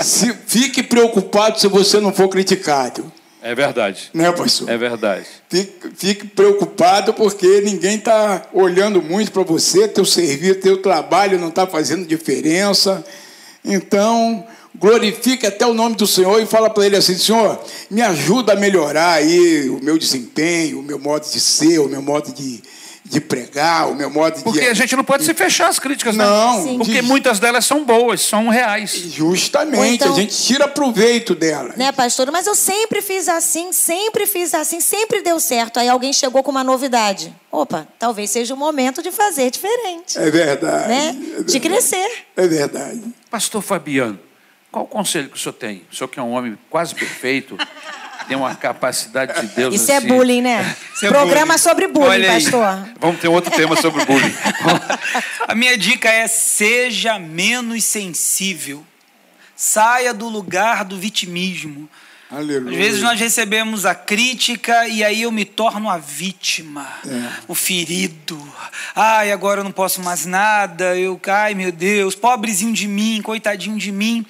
[0.00, 3.12] Se, fique preocupado se você não for criticado.
[3.40, 4.10] É verdade.
[4.14, 4.68] Né, pastor?
[4.68, 5.26] É verdade.
[5.48, 11.48] Fique, fique preocupado porque ninguém está olhando muito para você, teu serviço, teu trabalho não
[11.48, 13.04] está fazendo diferença.
[13.64, 14.44] Então,
[14.76, 17.60] glorifique até o nome do Senhor e fala para ele assim, Senhor,
[17.90, 22.02] me ajuda a melhorar aí o meu desempenho, o meu modo de ser, o meu
[22.02, 22.62] modo de,
[23.04, 24.42] de pregar, o meu modo de...
[24.44, 26.24] Porque a gente não pode se fechar às críticas, né?
[26.24, 26.78] Não, Sim.
[26.78, 28.92] Porque de- muitas delas são boas, são reais.
[28.92, 31.74] Justamente, então- a gente tira proveito dela.
[31.76, 32.30] Né, pastora?
[32.30, 35.78] Mas eu sempre fiz assim, sempre fiz assim, sempre deu certo.
[35.78, 37.34] Aí alguém chegou com uma novidade.
[37.50, 40.18] Opa, talvez seja o momento de fazer diferente.
[40.18, 40.88] É verdade.
[40.88, 41.08] Né?
[41.08, 41.60] é De verdade.
[41.60, 42.10] crescer.
[42.36, 43.02] É verdade.
[43.30, 44.18] Pastor Fabiano,
[44.70, 45.82] qual o conselho que o senhor tem?
[45.92, 47.58] O senhor que é um homem quase perfeito,
[48.32, 50.06] tem uma capacidade de Deus Isso é assim.
[50.08, 50.74] bullying, né?
[50.94, 51.58] Isso é Programa bullying.
[51.58, 52.42] sobre bullying, Olha aí.
[52.42, 52.88] pastor.
[52.98, 54.34] Vamos ter outro tema sobre bullying.
[55.46, 58.82] A minha dica é seja menos sensível.
[59.54, 61.86] Saia do lugar do vitimismo.
[62.30, 62.70] Aleluia.
[62.70, 66.88] Às vezes nós recebemos a crítica e aí eu me torno a vítima,
[67.46, 68.42] o ferido.
[68.96, 70.96] Ai, agora eu não posso mais nada.
[70.96, 74.24] Eu, ai meu Deus, pobrezinho de mim, coitadinho de mim.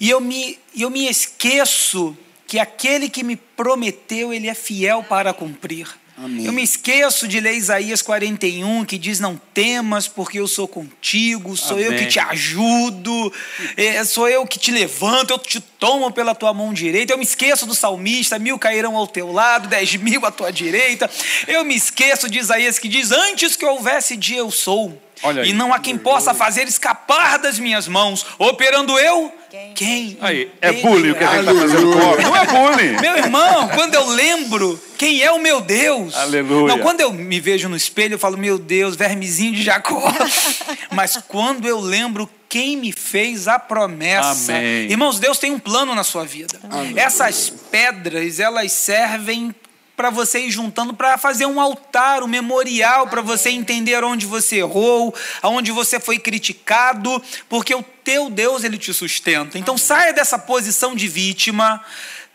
[0.00, 2.16] E eu me, e eu me esqueço
[2.46, 5.88] que aquele que me prometeu, ele é fiel para cumprir.
[6.16, 11.56] Eu me esqueço de ler Isaías 41, que diz: Não temas, porque eu sou contigo,
[11.56, 12.08] sou eu que Amém.
[12.08, 13.32] te ajudo,
[13.76, 17.12] é, sou eu que te levanto, eu te tomo pela tua mão direita.
[17.12, 21.10] Eu me esqueço do salmista: mil cairão ao teu lado, dez mil à tua direita.
[21.48, 25.02] Eu me esqueço de Isaías que diz: Antes que houvesse dia, eu sou.
[25.44, 28.26] E não há quem possa fazer escapar das minhas mãos.
[28.38, 29.32] Operando eu?
[29.74, 30.18] Quem?
[30.20, 32.24] Aí, é bullying o que a gente está fazendo com o homem.
[32.24, 32.96] Não é bullying.
[33.00, 36.14] meu irmão, quando eu lembro quem é o meu Deus.
[36.14, 36.66] Aleluia.
[36.66, 40.12] Não, quando eu me vejo no espelho, eu falo, meu Deus, vermezinho de Jacó.
[40.90, 44.52] Mas quando eu lembro quem me fez a promessa.
[44.52, 44.90] Amém.
[44.90, 46.58] Irmãos, Deus tem um plano na sua vida.
[46.94, 49.52] Essas pedras, elas servem
[49.96, 54.56] para você ir juntando para fazer um altar, um memorial para você entender onde você
[54.56, 59.58] errou, aonde você foi criticado, porque o teu Deus ele te sustenta.
[59.58, 61.82] Então saia dessa posição de vítima,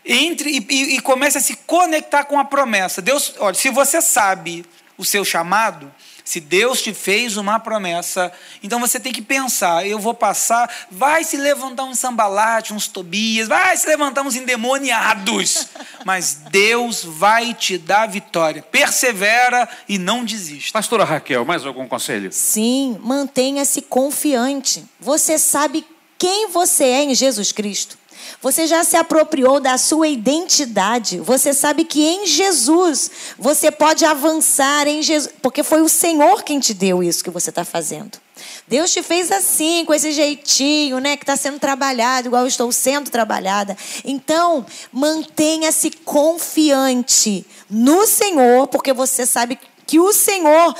[0.04, 3.02] entre e, e- e comece a se conectar com a promessa.
[3.02, 4.64] Deus, olha, se você sabe
[4.96, 5.92] o seu chamado,
[6.30, 8.30] se Deus te fez uma promessa,
[8.62, 13.48] então você tem que pensar: eu vou passar, vai se levantar uns sambalate, uns tobias,
[13.48, 15.66] vai se levantar uns endemoniados,
[16.06, 18.62] mas Deus vai te dar vitória.
[18.62, 20.70] Persevera e não desista.
[20.72, 22.30] Pastora Raquel, mais algum conselho?
[22.30, 24.84] Sim, mantenha-se confiante.
[25.00, 25.84] Você sabe
[26.16, 27.98] quem você é em Jesus Cristo.
[28.42, 31.18] Você já se apropriou da sua identidade.
[31.20, 36.58] Você sabe que em Jesus você pode avançar em Jesus, porque foi o Senhor quem
[36.58, 38.18] te deu isso que você está fazendo.
[38.66, 41.16] Deus te fez assim, com esse jeitinho, né?
[41.16, 43.76] Que está sendo trabalhado, igual eu estou sendo trabalhada.
[44.04, 50.74] Então, mantenha-se confiante no Senhor, porque você sabe que o Senhor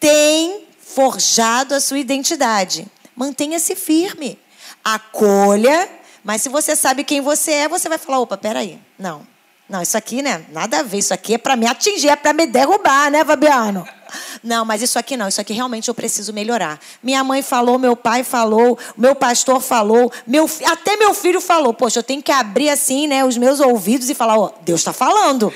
[0.00, 2.86] tem forjado a sua identidade.
[3.14, 4.38] Mantenha-se firme.
[4.82, 5.88] Acolha,
[6.24, 9.34] mas se você sabe quem você é, você vai falar: opa, peraí, não.
[9.68, 10.44] Não, isso aqui, né?
[10.52, 10.98] Nada a ver.
[10.98, 13.86] Isso aqui é para me atingir, é para me derrubar, né, Fabiano?
[14.44, 15.26] Não, mas isso aqui não.
[15.26, 16.78] Isso aqui realmente eu preciso melhorar.
[17.02, 21.74] Minha mãe falou, meu pai falou, meu pastor falou, meu, até meu filho falou.
[21.74, 24.80] Poxa, eu tenho que abrir assim, né, os meus ouvidos e falar: ó, oh, Deus
[24.80, 25.52] está falando.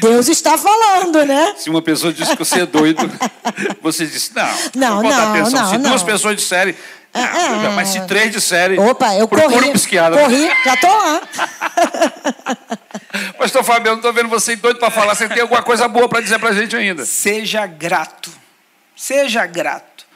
[0.00, 1.54] Deus está falando, né?
[1.58, 3.02] Se uma pessoa disse que você é doido,
[3.82, 5.70] você disse: não, não, não, não, não.
[5.70, 6.06] Se duas não.
[6.06, 6.74] pessoas disserem,
[7.14, 8.78] é, é, mas se três disserem.
[8.78, 9.68] Opa, eu corri.
[9.68, 10.18] Um psiquiatra.
[10.18, 11.20] Corri, já tô lá.
[13.38, 15.14] Pastor Fabiano, não tô vendo você doido para falar.
[15.14, 17.04] Você tem alguma coisa boa para dizer para a gente ainda?
[17.04, 18.30] Seja grato.
[18.96, 20.06] Seja grato.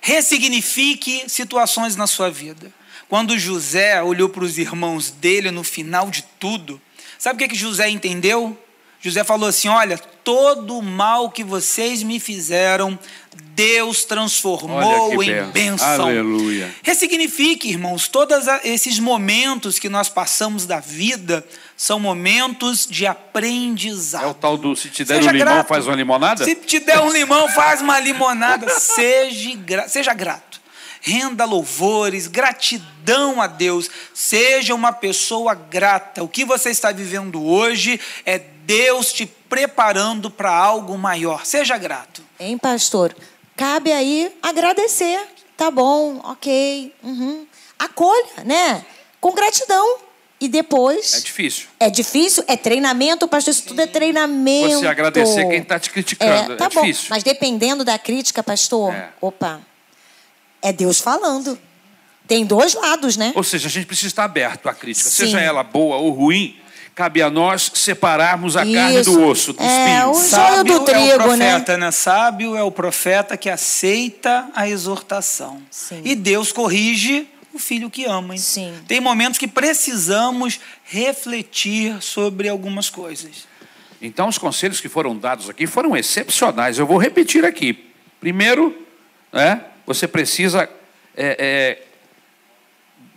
[0.00, 2.72] Ressignifique situações na sua vida.
[3.08, 6.80] Quando José olhou para os irmãos dele no final de tudo,
[7.18, 8.58] sabe o que, que José entendeu?
[9.06, 12.98] José falou assim: Olha, todo o mal que vocês me fizeram,
[13.54, 16.06] Deus transformou em bênção.
[16.06, 16.74] Aleluia.
[16.82, 21.46] Ressignifique, irmãos, todos esses momentos que nós passamos da vida
[21.76, 24.24] são momentos de aprendizado.
[24.24, 25.68] É o tal do se te der Seja um limão, grato.
[25.68, 26.44] faz uma limonada?
[26.44, 28.68] Se te der um limão, faz uma limonada.
[28.78, 30.60] Seja, gra seja grato.
[31.00, 33.88] Renda louvores, gratidão a Deus.
[34.12, 36.24] Seja uma pessoa grata.
[36.24, 41.46] O que você está vivendo hoje é Deus te preparando para algo maior.
[41.46, 42.22] Seja grato.
[42.38, 43.14] Hein, pastor?
[43.56, 45.20] Cabe aí agradecer.
[45.56, 46.92] Tá bom, ok.
[47.02, 47.46] Uhum.
[47.78, 48.84] Acolha, né?
[49.20, 49.98] Com gratidão.
[50.38, 51.14] E depois.
[51.14, 51.66] É difícil.
[51.80, 53.52] É difícil, é treinamento, pastor.
[53.54, 54.80] Isso tudo é treinamento.
[54.80, 56.52] Você agradecer quem está te criticando.
[56.52, 56.82] É, tá é bom.
[56.82, 57.06] difícil.
[57.08, 59.08] Mas dependendo da crítica, pastor, É.
[59.18, 59.62] opa,
[60.60, 61.58] é Deus falando.
[62.28, 63.32] Tem dois lados, né?
[63.34, 65.16] Ou seja, a gente precisa estar aberto à crítica, Sim.
[65.24, 66.60] seja ela boa ou ruim.
[66.96, 69.12] Cabe a nós separarmos a carne Isso.
[69.12, 70.10] do osso, do É, espinho.
[70.12, 71.50] o- joio do é o trigo, né?
[71.52, 71.90] profeta, né?
[71.90, 75.60] Sábio é o profeta que aceita a exortação.
[75.70, 76.00] Sim.
[76.02, 78.32] E Deus corrige o filho que ama.
[78.34, 78.40] hein?
[78.40, 78.74] Sim.
[78.88, 83.46] Tem momentos que precisamos refletir sobre algumas coisas.
[84.00, 86.78] Então, os conselhos que foram dados aqui foram excepcionais.
[86.78, 87.90] Eu vou repetir aqui.
[88.18, 88.74] Primeiro,
[89.30, 90.66] né, você precisa
[91.14, 91.82] é, é,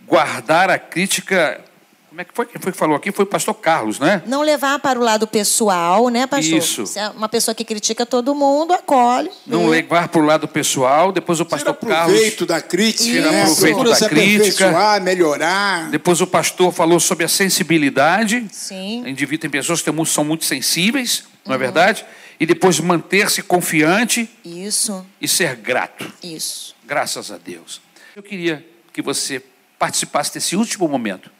[0.06, 1.64] guardar a crítica.
[2.10, 2.44] Como é que foi?
[2.44, 3.12] Quem foi que falou aqui?
[3.12, 4.20] Foi o pastor Carlos, né?
[4.26, 6.58] Não levar para o lado pessoal, né, pastor?
[6.58, 6.84] Isso.
[6.84, 9.30] Se é uma pessoa que critica todo mundo, acolhe.
[9.46, 9.76] Não né?
[9.76, 11.12] levar para o lado pessoal.
[11.12, 12.12] Depois o Tira pastor Carlos.
[12.12, 13.44] proveito da crítica, Tira né?
[13.44, 15.00] proveito Procura da se crítica.
[15.00, 15.88] melhorar.
[15.90, 18.44] Depois o pastor falou sobre a sensibilidade.
[18.50, 19.06] Sim.
[19.06, 22.04] Indivíduo tem pessoas que são muito sensíveis, não é verdade?
[22.40, 26.12] E depois manter-se confiante Isso, e ser grato.
[26.20, 26.74] isso.
[26.84, 27.80] Graças a Deus.
[28.16, 29.40] Eu queria que você
[29.78, 31.30] participasse desse último momento,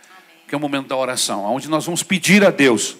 [0.50, 2.96] que é o momento da oração, onde nós vamos pedir a Deus,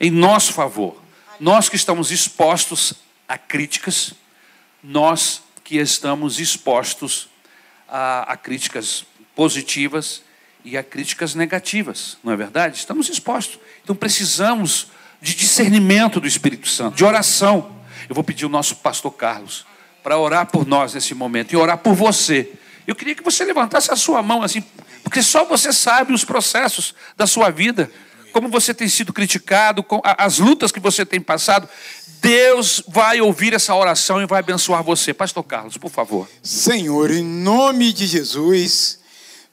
[0.00, 1.00] em nosso favor,
[1.38, 2.94] nós que estamos expostos
[3.28, 4.14] a críticas,
[4.82, 7.28] nós que estamos expostos
[7.88, 10.22] a, a críticas positivas
[10.64, 12.78] e a críticas negativas, não é verdade?
[12.78, 13.60] Estamos expostos.
[13.84, 14.88] Então precisamos
[15.20, 17.76] de discernimento do Espírito Santo, de oração.
[18.08, 19.64] Eu vou pedir o nosso pastor Carlos
[20.02, 22.52] para orar por nós nesse momento e orar por você.
[22.88, 24.64] Eu queria que você levantasse a sua mão assim,
[25.12, 27.90] porque só você sabe os processos da sua vida,
[28.32, 31.68] como você tem sido criticado, as lutas que você tem passado.
[32.22, 35.12] Deus vai ouvir essa oração e vai abençoar você.
[35.12, 36.26] Pastor Carlos, por favor.
[36.42, 39.00] Senhor, em nome de Jesus,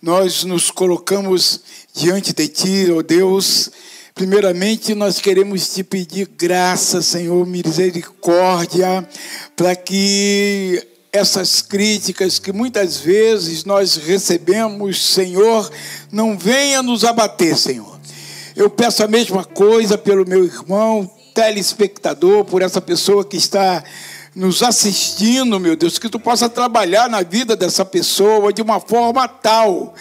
[0.02, 1.60] nós nos colocamos
[1.94, 3.70] diante de Ti, ó Deus.
[4.16, 9.06] Primeiramente, nós queremos te pedir graça, Senhor, misericórdia,
[9.58, 15.70] para que essas críticas que muitas vezes nós recebemos, Senhor,
[16.12, 18.00] não venha nos abater, Senhor.
[18.56, 23.84] Eu peço a mesma coisa pelo meu irmão telespectador, por essa pessoa que está
[24.36, 29.28] nos assistindo, meu Deus, que tu possa trabalhar na vida dessa pessoa de uma forma
[29.28, 29.96] tal,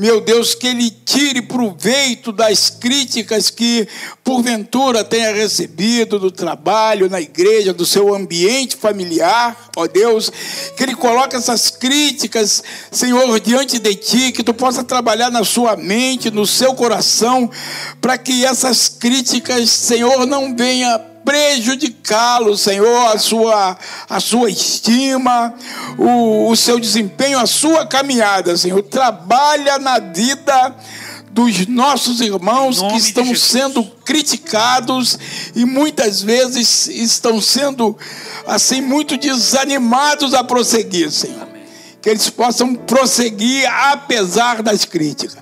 [0.00, 3.88] meu Deus, que ele tire proveito das críticas que
[4.22, 10.30] porventura tenha recebido do trabalho, na igreja, do seu ambiente familiar, ó Deus,
[10.76, 15.74] que ele coloque essas críticas, Senhor, diante de ti, que tu possa trabalhar na sua
[15.74, 17.50] mente, no seu coração,
[18.00, 20.96] para que essas críticas, Senhor, não venha
[21.28, 23.76] prejudicá-lo, Senhor, a sua,
[24.08, 25.54] a sua estima,
[25.98, 28.82] o, o seu desempenho, a sua caminhada, Senhor.
[28.84, 30.74] Trabalha na vida
[31.30, 35.18] dos nossos irmãos que estão sendo criticados
[35.54, 37.94] e muitas vezes estão sendo
[38.46, 41.46] assim muito desanimados a prosseguir, Senhor.
[42.00, 45.36] Que eles possam prosseguir apesar das críticas.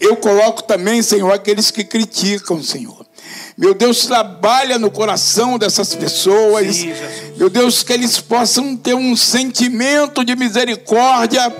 [0.00, 3.05] Eu coloco também, Senhor, aqueles que criticam, Senhor.
[3.58, 6.76] Meu Deus, trabalha no coração dessas pessoas.
[6.76, 6.92] Sim,
[7.38, 11.50] Meu Deus, que eles possam ter um sentimento de misericórdia,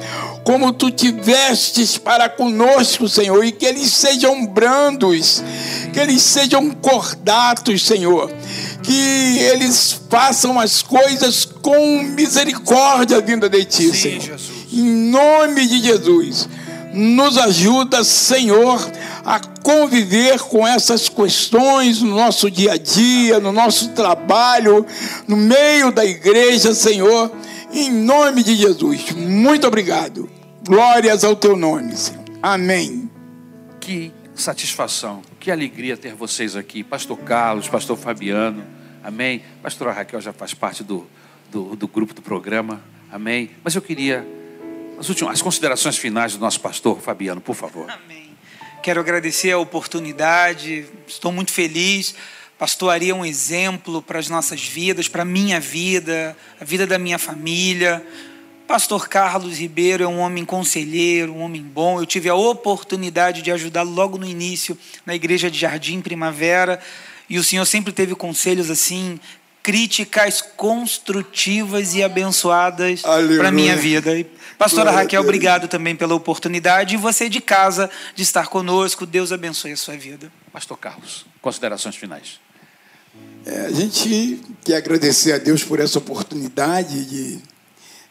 [0.45, 5.43] como tu tivestes para conosco, Senhor, e que eles sejam brandos,
[5.95, 8.31] que eles sejam cordatos, Senhor,
[8.83, 14.21] que eles façam as coisas com misericórdia vinda de ti, Sim, Senhor.
[14.21, 14.51] Jesus.
[14.71, 16.47] Em nome de Jesus
[16.97, 18.81] nos ajuda, Senhor,
[19.27, 24.87] a conviver com essas questões no nosso dia a dia, no nosso trabalho,
[25.27, 27.33] no meio da igreja, Senhor,
[27.73, 29.11] em nome de Jesus.
[29.11, 30.31] Muito obrigado.
[30.65, 32.23] Glórias ao teu nome, Senhor.
[32.41, 33.11] Amém.
[33.81, 38.65] Que satisfação, que alegria ter vocês aqui, Pastor Carlos, Pastor Fabiano.
[39.03, 39.43] Amém.
[39.61, 41.05] Pastora Raquel já faz parte do,
[41.51, 42.81] do, do grupo do programa.
[43.11, 43.51] Amém.
[43.65, 44.25] Mas eu queria
[45.01, 47.91] as últimas as considerações finais do nosso pastor Fabiano, por favor.
[47.91, 48.26] Amém.
[48.83, 52.15] Quero agradecer a oportunidade, estou muito feliz.
[52.59, 56.99] Pastoraria é um exemplo para as nossas vidas, para a minha vida, a vida da
[56.99, 58.07] minha família.
[58.67, 62.01] Pastor Carlos Ribeiro é um homem conselheiro, um homem bom.
[62.01, 66.81] Eu tive a oportunidade de ajudá-lo logo no início na igreja de Jardim Primavera.
[67.29, 69.21] E o Senhor sempre teve conselhos assim
[69.67, 74.17] críticas construtivas e abençoadas para a minha vida.
[74.17, 74.23] E,
[74.57, 79.05] pastora Glória Raquel, obrigado também pela oportunidade e você de casa de estar conosco.
[79.05, 80.31] Deus abençoe a sua vida.
[80.53, 82.39] Pastor Carlos, considerações finais.
[83.45, 87.41] É, a gente quer agradecer a Deus por essa oportunidade de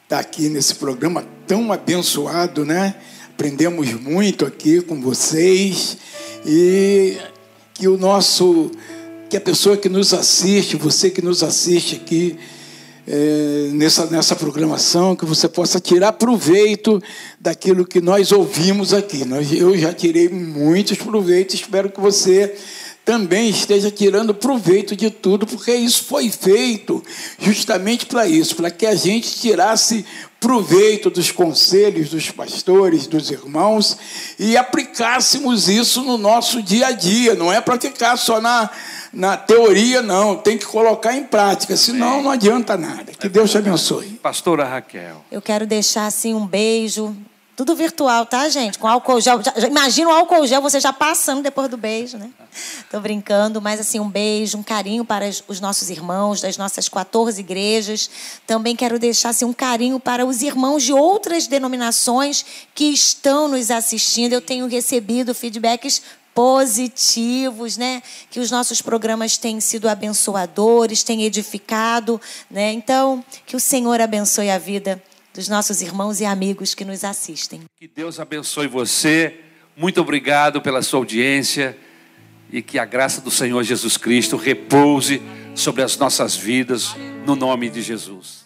[0.04, 2.96] estar aqui nesse programa tão abençoado, né?
[3.30, 5.96] Aprendemos muito aqui com vocês
[6.46, 7.18] e
[7.74, 8.72] que o nosso
[9.36, 12.38] que a pessoa que nos assiste, você que nos assiste aqui
[13.06, 17.04] é, nessa, nessa programação, que você possa tirar proveito
[17.38, 19.26] daquilo que nós ouvimos aqui.
[19.26, 22.56] Nós, eu já tirei muitos proveitos, espero que você
[23.06, 27.04] também esteja tirando proveito de tudo, porque isso foi feito
[27.40, 30.04] justamente para isso, para que a gente tirasse
[30.40, 33.98] proveito dos conselhos dos pastores, dos irmãos
[34.40, 38.70] e aplicássemos isso no nosso dia a dia, não é para ficar só na,
[39.14, 43.12] na teoria, não, tem que colocar em prática, senão não adianta nada.
[43.20, 44.20] Que Deus te abençoe.
[44.22, 45.24] Pastora Raquel.
[45.32, 47.16] Eu quero deixar assim um beijo
[47.56, 48.78] tudo virtual, tá, gente?
[48.78, 49.40] Com álcool gel.
[49.66, 52.30] imagina o álcool gel você já passando depois do beijo, né?
[52.92, 57.40] Tô brincando, mas assim, um beijo, um carinho para os nossos irmãos das nossas 14
[57.40, 58.10] igrejas.
[58.46, 63.72] Também quero deixar assim, um carinho para os irmãos de outras denominações que estão nos
[63.72, 64.34] assistindo.
[64.34, 66.02] Eu tenho recebido feedbacks
[66.34, 68.04] positivos, né?
[68.30, 72.20] Que os nossos programas têm sido abençoadores, têm edificado,
[72.52, 72.74] né?
[72.74, 75.02] Então, que o Senhor abençoe a vida
[75.36, 77.64] dos nossos irmãos e amigos que nos assistem.
[77.78, 79.42] Que Deus abençoe você.
[79.76, 81.78] Muito obrigado pela sua audiência
[82.50, 85.22] e que a graça do Senhor Jesus Cristo repouse
[85.54, 88.45] sobre as nossas vidas no nome de Jesus.